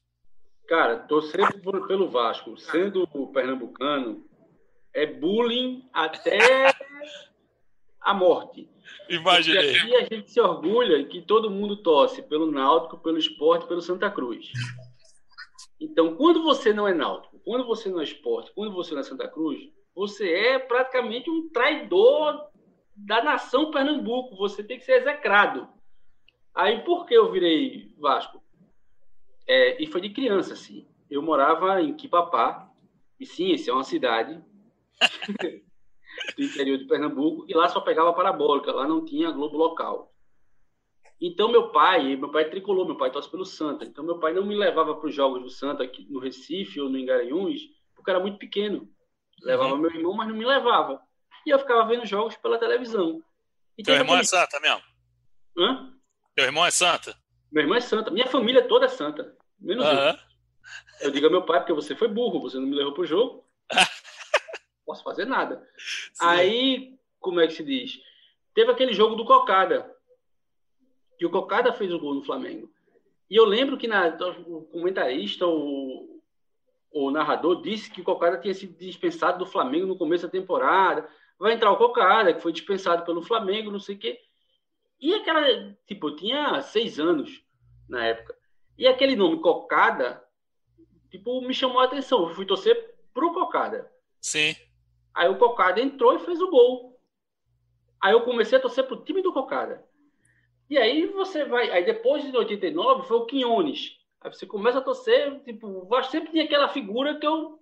[0.68, 1.40] Cara, torcer
[1.86, 4.26] pelo Vasco, sendo pernambucano,
[4.92, 6.74] é bullying até
[8.00, 8.68] a morte.
[9.08, 9.72] Imaginei.
[9.72, 13.80] Porque aqui a gente se orgulha que todo mundo torce pelo Náutico, pelo Esporte, pelo
[13.80, 14.50] Santa Cruz.
[15.80, 19.04] Então, quando você não é Náutico, quando você não é Esporte, quando você não é
[19.04, 19.60] Santa Cruz,
[19.94, 22.48] você é praticamente um traidor
[22.94, 24.36] da nação Pernambuco.
[24.36, 25.75] Você tem que ser execrado.
[26.56, 28.42] Aí, por que eu virei Vasco?
[29.46, 30.88] É, e foi de criança, assim.
[31.10, 32.72] Eu morava em Quipapá,
[33.20, 34.42] e sim, esse é uma cidade
[36.34, 40.14] do interior de Pernambuco, e lá só pegava parabólica, lá não tinha Globo local.
[41.20, 43.84] Então, meu pai, meu pai tricolou, meu pai torce pelo Santa.
[43.84, 46.88] Então, meu pai não me levava para os jogos do Santa aqui no Recife ou
[46.88, 47.60] no Engaranhuns,
[47.94, 48.88] porque era muito pequeno.
[49.42, 49.78] Levava uhum.
[49.78, 51.00] meu irmão, mas não me levava.
[51.46, 53.22] E eu ficava vendo jogos pela televisão.
[53.76, 54.82] E Teu irmão é Santa mesmo?
[55.56, 55.85] Hã?
[56.36, 57.16] Teu irmão é Santa?
[57.50, 58.10] Meu irmão é Santa.
[58.10, 59.34] Minha família toda é Santa.
[59.58, 59.90] Menos uhum.
[59.90, 60.26] eu.
[61.00, 63.42] Eu digo ao meu pai, porque você foi burro, você não me levou pro jogo.
[64.84, 65.66] posso fazer nada.
[66.12, 66.24] Sim.
[66.26, 68.00] Aí, como é que se diz?
[68.54, 69.90] Teve aquele jogo do Cocada,
[71.18, 72.70] que o Cocada fez o gol no Flamengo.
[73.30, 74.08] E eu lembro que na,
[74.46, 76.20] o comentarista, o,
[76.90, 81.08] o narrador, disse que o Cocada tinha sido dispensado do Flamengo no começo da temporada.
[81.38, 84.20] Vai entrar o Cocada, que foi dispensado pelo Flamengo, não sei o quê.
[85.00, 87.42] E aquela, tipo, eu tinha seis anos
[87.88, 88.36] na época.
[88.78, 90.22] E aquele nome Cocada,
[91.10, 92.28] tipo, me chamou a atenção.
[92.28, 93.90] Eu fui torcer pro Cocada.
[94.20, 94.54] Sim.
[95.14, 97.00] Aí o Cocada entrou e fez o gol.
[98.00, 99.84] Aí eu comecei a torcer pro time do Cocada.
[100.68, 101.70] E aí você vai.
[101.70, 103.96] Aí depois de 89 foi o Quinones.
[104.20, 107.60] Aí você começa a torcer, tipo, sempre tinha aquela figura que eu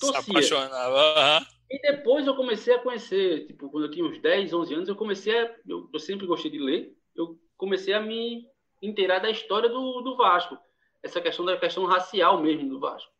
[0.00, 0.22] torcia.
[0.22, 1.38] Se apaixonava.
[1.38, 1.46] Uhum.
[1.70, 4.96] E depois eu comecei a conhecer, tipo, quando eu tinha uns 10, 11 anos, eu
[4.96, 5.56] comecei a.
[5.66, 8.46] Eu, eu sempre gostei de ler, eu comecei a me
[8.82, 10.58] inteirar da história do, do Vasco.
[11.02, 13.12] Essa questão da questão racial mesmo do Vasco.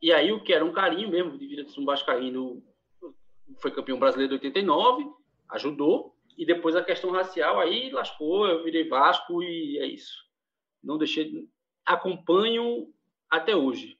[0.00, 2.62] E aí o que era um carinho mesmo, de vida de um Vascaíno
[3.60, 5.10] foi campeão brasileiro de 89,
[5.50, 10.24] ajudou, e depois a questão racial aí lascou, eu virei Vasco e é isso.
[10.82, 11.48] Não deixei.
[11.84, 12.92] Acompanho
[13.28, 13.97] até hoje.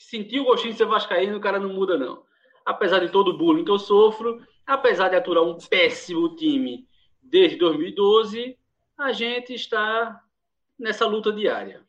[0.00, 2.22] Senti o gostinho de ser Vascaíno, o cara não muda, não.
[2.64, 6.88] Apesar de todo o bullying que eu sofro, apesar de aturar um péssimo time
[7.22, 8.56] desde 2012,
[8.98, 10.18] a gente está
[10.78, 11.82] nessa luta diária.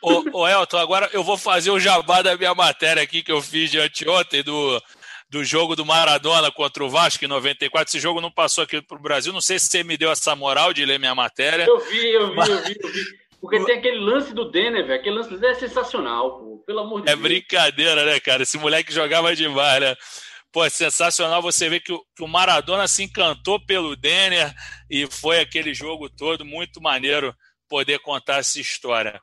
[0.00, 3.42] Ô, ô, Elton, agora eu vou fazer o jabá da minha matéria aqui que eu
[3.42, 4.82] fiz de anteontem do,
[5.28, 7.90] do jogo do Maradona contra o Vasco em 94.
[7.90, 9.34] Esse jogo não passou aqui para o Brasil.
[9.34, 11.64] Não sei se você me deu essa moral de ler minha matéria.
[11.64, 12.48] Eu vi, eu vi, mas...
[12.48, 13.18] eu vi, eu vi.
[13.40, 15.00] Porque tem aquele lance do Denner, velho.
[15.00, 16.62] Aquele lance do Denner é sensacional, pô.
[16.66, 17.24] Pelo amor de é Deus.
[17.24, 18.42] É brincadeira, né, cara?
[18.42, 19.96] Esse moleque jogava demais, né?
[20.50, 24.52] Pô, é sensacional você ver que o, que o Maradona se encantou pelo Denner
[24.90, 27.34] e foi aquele jogo todo muito maneiro
[27.68, 29.20] poder contar essa história.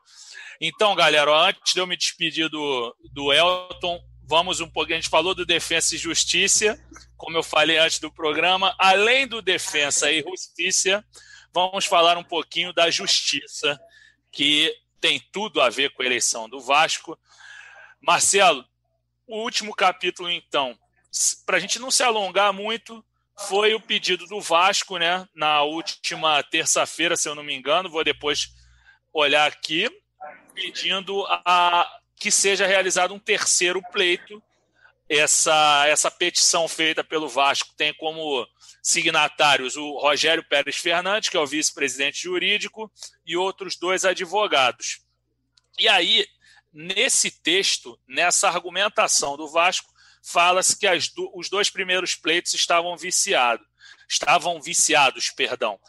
[0.61, 4.97] Então, galera, ó, antes de eu me despedir do, do Elton, vamos um pouquinho.
[4.97, 6.80] A gente falou do Defensa e Justiça,
[7.18, 8.76] como eu falei antes do programa.
[8.80, 11.03] Além do Defensa e Justiça,
[11.53, 13.80] vamos falar um pouquinho da Justiça,
[14.36, 17.18] que tem tudo a ver com a eleição do Vasco.
[18.02, 18.66] Marcelo,
[19.26, 20.78] o último capítulo, então,
[21.46, 23.04] para a gente não se alongar muito,
[23.48, 25.26] foi o pedido do Vasco, né?
[25.34, 28.50] Na última terça-feira, se eu não me engano, vou depois
[29.14, 29.90] olhar aqui,
[30.54, 34.44] pedindo a, que seja realizado um terceiro pleito.
[35.08, 38.46] Essa, essa petição feita pelo Vasco tem como
[38.86, 42.92] signatários o Rogério Pérez Fernandes, que é o vice-presidente jurídico,
[43.26, 45.02] e outros dois advogados.
[45.80, 46.28] E aí,
[46.72, 53.66] nesse texto, nessa argumentação do Vasco, fala-se que do, os dois primeiros pleitos estavam viciados,
[54.08, 55.80] estavam viciados, perdão.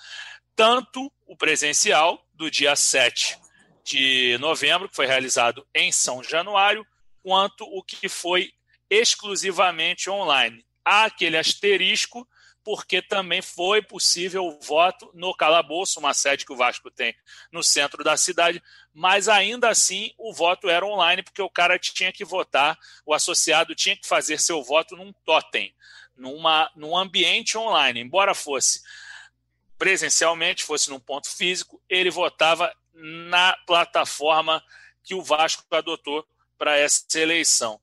[0.54, 3.38] Tanto o presencial do dia 7
[3.84, 6.86] de novembro, que foi realizado em São Januário,
[7.22, 8.52] quanto o que foi
[8.88, 10.64] exclusivamente online.
[10.82, 12.26] Há aquele asterisco
[12.66, 17.14] porque também foi possível o voto no calabouço, uma sede que o Vasco tem
[17.52, 18.60] no centro da cidade,
[18.92, 23.72] mas ainda assim o voto era online, porque o cara tinha que votar, o associado
[23.72, 25.72] tinha que fazer seu voto num totem,
[26.16, 28.00] numa, num ambiente online.
[28.00, 28.80] Embora fosse
[29.78, 34.60] presencialmente, fosse num ponto físico, ele votava na plataforma
[35.04, 36.26] que o Vasco adotou
[36.58, 37.80] para essa eleição.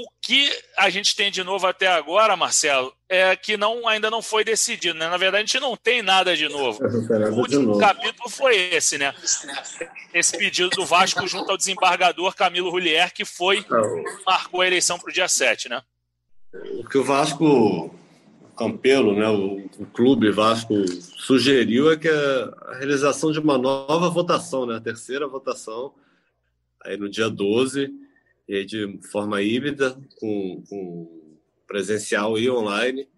[0.00, 4.22] O que a gente tem de novo até agora, Marcelo, é que não, ainda não
[4.22, 4.96] foi decidido.
[4.96, 5.08] Né?
[5.08, 6.78] Na verdade, a gente não tem nada de novo.
[6.84, 9.12] O último capítulo foi esse, né?
[10.14, 13.66] Esse pedido do Vasco junto ao desembargador Camilo Rulier, que foi
[14.24, 15.82] marcou a eleição para o dia 7, né?
[16.78, 17.92] O que o Vasco
[18.56, 20.74] Campelo, né, o, o, clube Vasco
[21.16, 25.92] sugeriu é que a, a, realização de uma nova votação, né, a terceira votação,
[26.84, 27.92] aí no dia 12,
[28.48, 31.36] e de forma híbrida, com, com
[31.66, 33.08] presencial e online.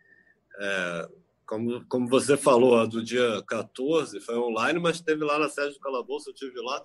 [0.59, 1.09] É,
[1.47, 5.75] como, como você falou, a do dia 14 foi online, mas teve lá na sede
[5.75, 6.83] do Calabouço, eu tive lá,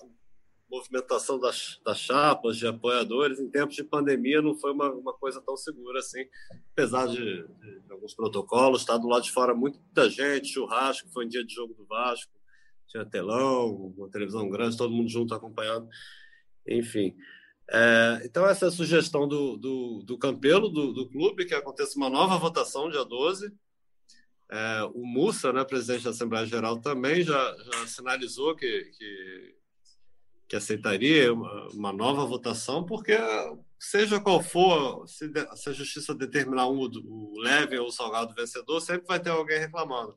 [0.70, 3.40] movimentação das, das chapas, de apoiadores.
[3.40, 6.24] Em tempos de pandemia, não foi uma, uma coisa tão segura assim,
[6.72, 8.82] apesar de, de, alguns protocolos.
[8.82, 12.32] Está do lado de fora muita gente, churrasco, foi um dia de jogo do Vasco,
[12.88, 15.88] tinha telão, uma televisão grande, todo mundo junto acompanhando.
[16.68, 17.16] Enfim,
[17.72, 21.98] é, então, essa é a sugestão do, do, do Campelo, do, do, clube, que aconteça
[21.98, 23.52] uma nova votação dia 12.
[24.52, 29.56] É, o Mussa, né, presidente da Assembleia Geral, também já, já sinalizou que, que,
[30.50, 33.18] que aceitaria uma, uma, nova votação, porque,
[33.80, 38.80] seja qual for, se, se a justiça determinar um, o leve ou o salgado vencedor,
[38.80, 40.16] sempre vai ter alguém reclamando.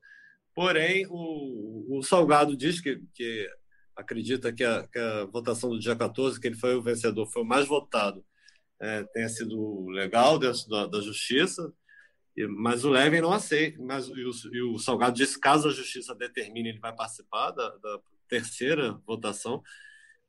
[0.59, 3.49] Porém, o, o Salgado diz que, que
[3.99, 7.42] acredita que a, que a, votação do dia 14, que ele foi o vencedor, foi
[7.42, 8.24] o mais votado,
[8.80, 11.72] é, tenha sido legal dentro da, da justiça,
[12.36, 13.82] e, mas o Levin não aceita.
[13.82, 17.68] Mas, e, o, e o Salgado disse caso a justiça determine, ele vai participar da,
[17.76, 19.62] da terceira votação,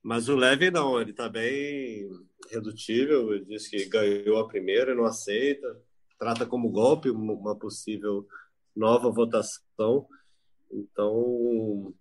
[0.02, 2.10] mas o Levin não, ele está bem
[2.50, 5.80] redutível, ele disse que ganhou a primeira e não aceita,
[6.18, 8.26] trata como golpe uma possível
[8.76, 10.08] nova votação.
[10.72, 11.94] Então,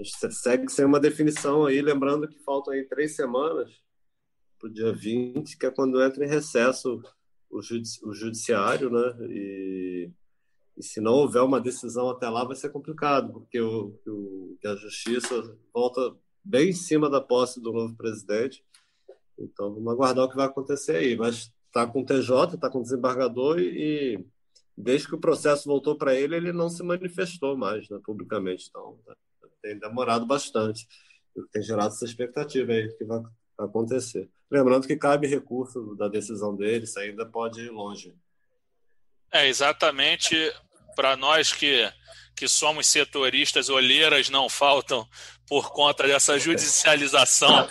[0.00, 3.70] a gente segue sem uma definição aí, lembrando que faltam aí três semanas
[4.58, 7.02] para o dia 20, que é quando entra em recesso
[7.50, 9.26] o, judici o judiciário, né?
[9.28, 10.10] E,
[10.76, 14.74] e, se não houver uma decisão até lá, vai ser complicado, porque o, o, a
[14.76, 18.64] justiça volta bem em cima da posse do novo presidente.
[19.38, 21.16] Então, vamos aguardar o que vai acontecer aí.
[21.16, 24.26] Mas está com o TJ, está com o desembargador e, e,
[24.76, 28.68] desde que o processo voltou para ele, ele não se manifestou mais né, publicamente.
[28.68, 29.14] Então, tá
[29.62, 30.86] tem demorado bastante.
[31.52, 33.22] Tem gerado essa expectativa aí que vai
[33.58, 34.28] acontecer.
[34.50, 38.14] Lembrando que cabe recurso da decisão deles, ainda pode ir longe.
[39.32, 40.34] É, exatamente.
[40.96, 41.90] Para nós que,
[42.34, 45.08] que somos setoristas, olheiras não faltam
[45.46, 47.68] por conta dessa judicialização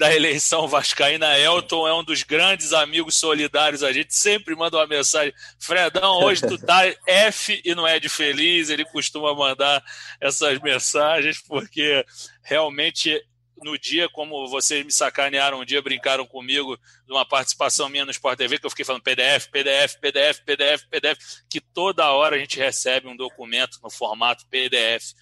[0.00, 3.82] da eleição vascaína, Elton é um dos grandes amigos solidários.
[3.82, 8.08] A gente sempre manda uma mensagem: Fredão, hoje tu tá F e não é de
[8.08, 8.70] feliz.
[8.70, 9.84] Ele costuma mandar
[10.18, 12.02] essas mensagens, porque
[12.42, 13.22] realmente
[13.62, 18.10] no dia, como vocês me sacanearam um dia, brincaram comigo de uma participação minha no
[18.10, 22.38] Sport TV, que eu fiquei falando PDF, PDF, PDF, PDF, PDF, que toda hora a
[22.38, 25.12] gente recebe um documento no formato PDF,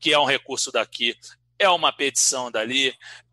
[0.00, 1.14] que é um recurso daqui
[1.62, 2.92] é uma petição dali,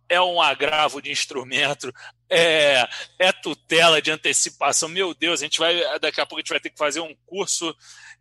[0.09, 1.93] é um agravo de instrumento,
[2.29, 2.87] é,
[3.19, 4.89] é tutela de antecipação.
[4.89, 7.15] Meu Deus, a gente vai daqui a pouco a gente vai ter que fazer um
[7.25, 7.73] curso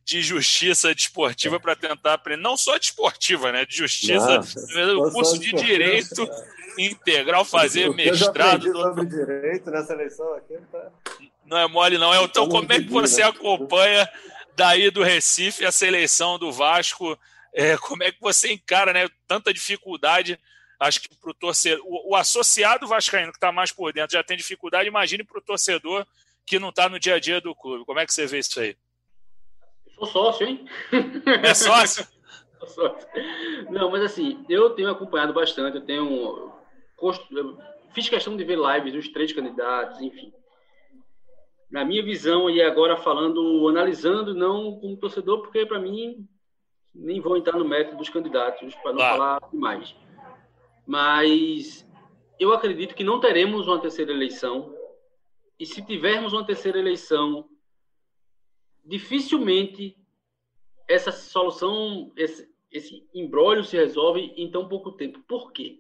[0.05, 3.67] de justiça desportiva para tentar aprender, não só desportiva, né?
[3.67, 4.41] De justiça,
[4.97, 6.29] o curso de direito
[6.79, 8.67] integral, fazer mestrado.
[8.67, 10.55] Eu sobre direito nessa eleição aqui.
[10.71, 10.91] Tá...
[11.45, 12.15] Não é mole, não.
[12.25, 13.29] Então, como é que você né?
[13.29, 14.09] acompanha
[14.57, 17.19] daí do Recife a seleção do Vasco?
[17.53, 20.39] É, como é que você encara né, tanta dificuldade?
[20.79, 24.37] Acho que para o torcedor, o associado vascaíno que está mais por dentro já tem
[24.37, 24.89] dificuldade.
[24.89, 26.07] Imagine para o torcedor
[26.47, 27.85] que não está no dia a dia do clube.
[27.85, 28.77] Como é que você vê isso aí?
[29.97, 30.65] Sou sócio, hein?
[31.43, 32.07] É sócio?
[32.61, 33.09] Sou sócio.
[33.71, 36.53] Não, mas assim, eu tenho acompanhado bastante, eu tenho.
[37.01, 37.59] Eu
[37.93, 40.33] fiz questão de ver lives dos três candidatos, enfim.
[41.69, 46.27] Na minha visão, e agora falando, analisando, não como torcedor, porque para mim
[46.95, 49.17] nem vou entrar no mérito dos candidatos, para não claro.
[49.17, 49.95] falar demais.
[50.89, 51.87] Mas
[52.41, 54.75] eu acredito que não teremos uma terceira eleição.
[55.59, 57.47] E se tivermos uma terceira eleição,
[58.83, 59.95] dificilmente
[60.89, 65.23] essa solução, esse, esse embrólio se resolve em tão pouco tempo.
[65.29, 65.79] Por quê?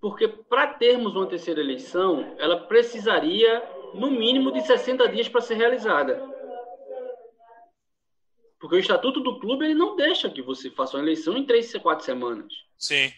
[0.00, 5.54] Porque para termos uma terceira eleição, ela precisaria, no mínimo, de 60 dias para ser
[5.54, 6.22] realizada.
[8.60, 11.72] Porque o estatuto do clube ele não deixa que você faça uma eleição em três,
[11.78, 12.52] quatro semanas.
[12.76, 13.12] Sim.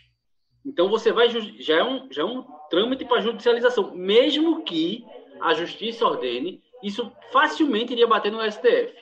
[0.65, 5.05] Então você vai já é um já é um trâmite para judicialização, mesmo que
[5.41, 8.95] a justiça ordene isso facilmente iria bater no STF.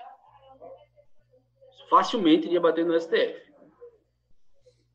[1.88, 3.48] Facilmente iria bater no STF.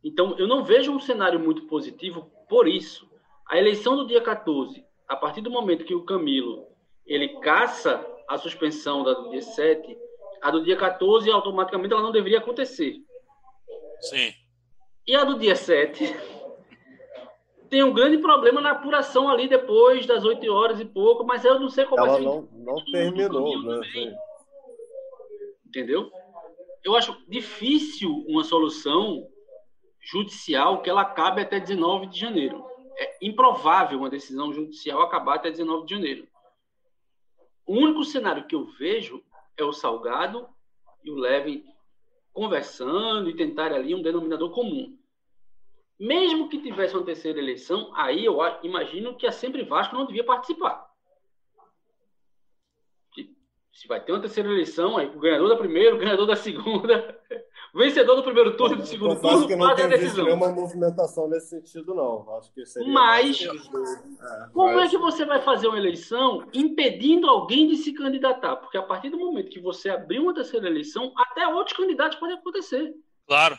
[0.04, 3.10] Então, eu não vejo um cenário muito positivo por isso.
[3.50, 6.68] A eleição do dia 14, a partir do momento que o Camilo
[7.06, 9.98] ele caça a suspensão da do dia 7,
[10.42, 13.02] a do dia 14 automaticamente ela não deveria acontecer.
[14.02, 14.34] Sim.
[15.08, 16.14] E a do dia 7
[17.74, 21.60] tem um grande problema na apuração ali depois das 8 horas e pouco, mas eu
[21.60, 23.82] não sei como Ela não, não terminou, né?
[25.66, 26.12] Entendeu?
[26.84, 29.28] Eu acho difícil uma solução
[30.00, 32.64] judicial que ela acabe até 19 de janeiro.
[32.96, 36.28] É improvável uma decisão judicial acabar até 19 de janeiro.
[37.66, 39.24] O único cenário que eu vejo
[39.58, 40.48] é o Salgado
[41.04, 41.66] e o Levin
[42.32, 44.96] conversando e tentar ali um denominador comum.
[46.04, 50.26] Mesmo que tivesse uma terceira eleição, aí eu imagino que a Sempre Vasco não devia
[50.26, 50.92] participar.
[53.72, 57.18] Se vai ter uma terceira eleição, aí o ganhador da primeira, o ganhador da segunda,
[57.74, 60.26] o vencedor do primeiro turno e do segundo turno que não tem a decisão.
[60.26, 62.38] nenhuma movimentação nesse sentido, não.
[62.38, 63.48] Acho que seria mas, é,
[64.52, 64.88] como mas...
[64.88, 68.58] é que você vai fazer uma eleição impedindo alguém de se candidatar?
[68.58, 72.36] Porque a partir do momento que você abrir uma terceira eleição, até outros candidatos podem
[72.36, 72.94] acontecer.
[73.26, 73.58] Claro.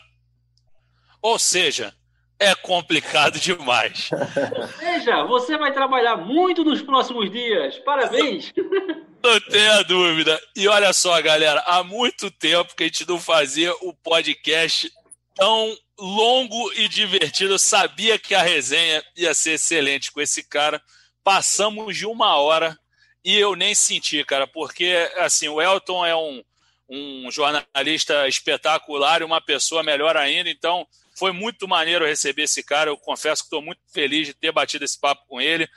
[1.22, 1.95] Ou seja,
[2.39, 4.11] é complicado demais.
[4.78, 7.78] Veja, você vai trabalhar muito nos próximos dias.
[7.78, 8.53] Parabéns!
[9.22, 10.39] Não tenha dúvida.
[10.55, 14.93] E olha só, galera, há muito tempo que a gente não fazia o podcast
[15.35, 17.55] tão longo e divertido.
[17.55, 20.78] Eu sabia que a resenha ia ser excelente com esse cara.
[21.22, 22.78] Passamos de uma hora
[23.24, 26.45] e eu nem senti, cara, porque assim, o Elton é um,
[26.87, 32.90] um jornalista espetacular e uma pessoa melhor ainda, então foi muito maneiro receber esse cara.
[32.90, 35.68] Eu confesso que estou muito feliz de ter batido esse papo com ele.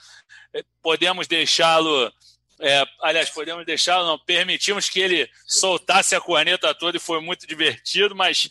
[0.53, 2.11] É, podemos deixá-lo.
[2.59, 4.19] É, aliás, podemos deixá-lo, não.
[4.19, 8.49] Permitimos que ele soltasse a corneta toda e foi muito divertido, mas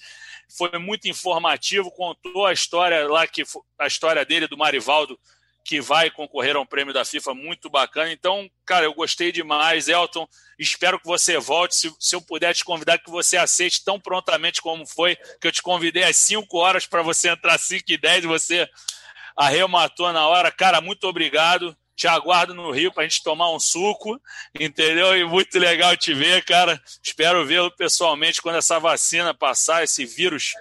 [0.57, 1.91] foi muito informativo.
[1.91, 3.43] Contou a história lá, que
[3.79, 5.19] a história dele, do Marivaldo,
[5.67, 8.13] que vai concorrer a um prêmio da FIFA muito bacana.
[8.13, 9.89] Então, cara, eu gostei demais.
[9.89, 11.75] Elton, espero que você volte.
[11.75, 15.51] Se, se eu puder te convidar, que você aceite tão prontamente como foi, que eu
[15.51, 18.69] te convidei às 5 horas para você entrar às 5 e 10 e você
[19.37, 20.53] arrematou na hora.
[20.53, 21.77] Cara, muito obrigado.
[21.97, 24.21] Te aguardo no Rio para a gente tomar um suco,
[24.59, 25.17] entendeu?
[25.17, 26.81] E muito legal te ver, cara.
[27.03, 30.53] Espero vê-lo pessoalmente quando essa vacina passar, esse vírus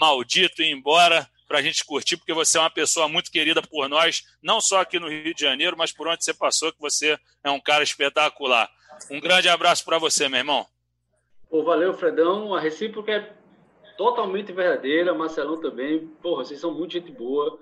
[0.00, 3.88] maldito ir embora para a gente curtir, porque você é uma pessoa muito querida por
[3.88, 7.18] nós, não só aqui no Rio de Janeiro, mas por onde você passou, que você
[7.42, 8.70] é um cara espetacular.
[9.10, 10.66] Um grande abraço para você, meu irmão.
[11.48, 12.54] Pô, valeu, Fredão.
[12.54, 13.32] A recíproca é
[13.96, 16.06] totalmente verdadeira, Marcelão também.
[16.22, 17.58] Porra, vocês são muito gente boa.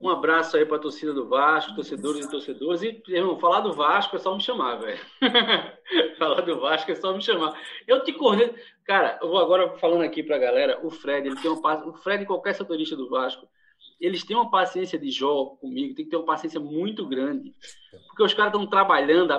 [0.00, 2.82] Um abraço aí para a torcida do Vasco, torcedores e torcedores.
[2.82, 4.98] E, irmão, falar do Vasco é só me chamar, velho.
[6.18, 7.58] falar do Vasco é só me chamar.
[7.86, 8.54] Eu te corneto.
[8.84, 10.78] Cara, eu vou agora falando aqui para a galera.
[10.82, 13.48] O Fred, ele tem uma O Fred qualquer setorista do Vasco,
[13.98, 17.54] eles têm uma paciência de jogo comigo, tem que ter uma paciência muito grande.
[18.08, 19.32] Porque os caras estão trabalhando,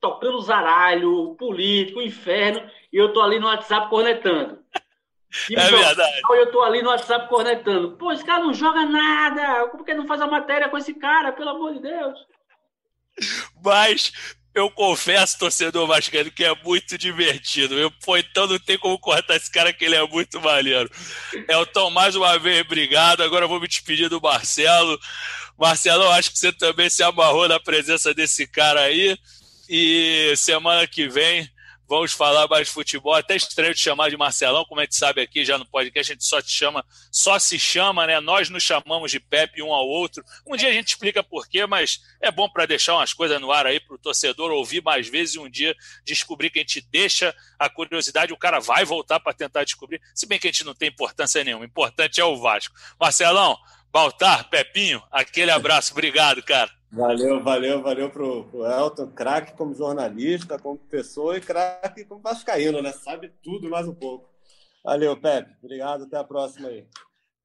[0.00, 4.58] tocando zaralho, político, inferno, e eu tô ali no WhatsApp cornetando.
[5.50, 6.20] É verdade.
[6.30, 7.96] Eu tô ali no WhatsApp cornetando.
[7.96, 9.68] Pô, esse cara não joga nada.
[9.68, 12.18] Como que não faz a matéria com esse cara, pelo amor de Deus?
[13.62, 14.12] Mas
[14.54, 17.78] eu confesso, torcedor vascaíno, que é muito divertido.
[17.78, 20.90] Eu, pô, então não tem como cortar esse cara que ele é muito maneiro.
[21.48, 23.22] Elton, mais uma vez, obrigado.
[23.22, 24.98] Agora eu vou me despedir do Marcelo.
[25.56, 29.16] Marcelo, acho que você também se amarrou na presença desse cara aí.
[29.68, 31.48] E semana que vem
[31.90, 33.12] Vamos falar mais futebol.
[33.14, 36.14] Até estranho te chamar de Marcelão, como a gente sabe aqui já no podcast, a
[36.14, 38.20] gente só te chama, só se chama, né?
[38.20, 40.24] Nós nos chamamos de Pepe um ao outro.
[40.46, 43.50] Um dia a gente explica por quê, mas é bom para deixar umas coisas no
[43.50, 45.74] ar aí para o torcedor ouvir mais vezes e um dia
[46.04, 50.00] descobrir que a gente deixa a curiosidade, o cara vai voltar para tentar descobrir.
[50.14, 51.64] Se bem que a gente não tem importância nenhuma.
[51.64, 52.72] O importante é o Vasco.
[53.00, 53.58] Marcelão,
[53.90, 55.90] Baltar, Pepinho, aquele abraço.
[55.90, 56.70] Obrigado, cara.
[56.92, 62.82] Valeu, valeu, valeu pro, pro Elton, craque como jornalista, como pessoa e craque como vascaíno,
[62.82, 62.92] né?
[62.92, 64.28] Sabe tudo mais um pouco.
[64.84, 65.54] Valeu, Pepe.
[65.62, 66.84] Obrigado, até a próxima aí.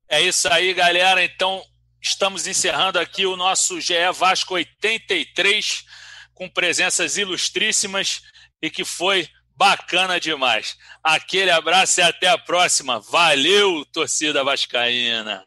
[0.10, 1.24] É isso aí, galera.
[1.24, 1.62] Então,
[2.02, 5.86] estamos encerrando aqui o nosso GE Vasco 83
[6.34, 8.22] com presenças ilustríssimas
[8.62, 10.76] e que foi bacana demais.
[11.04, 13.00] Aquele abraço e até a próxima.
[13.00, 15.46] Valeu, torcida vascaína.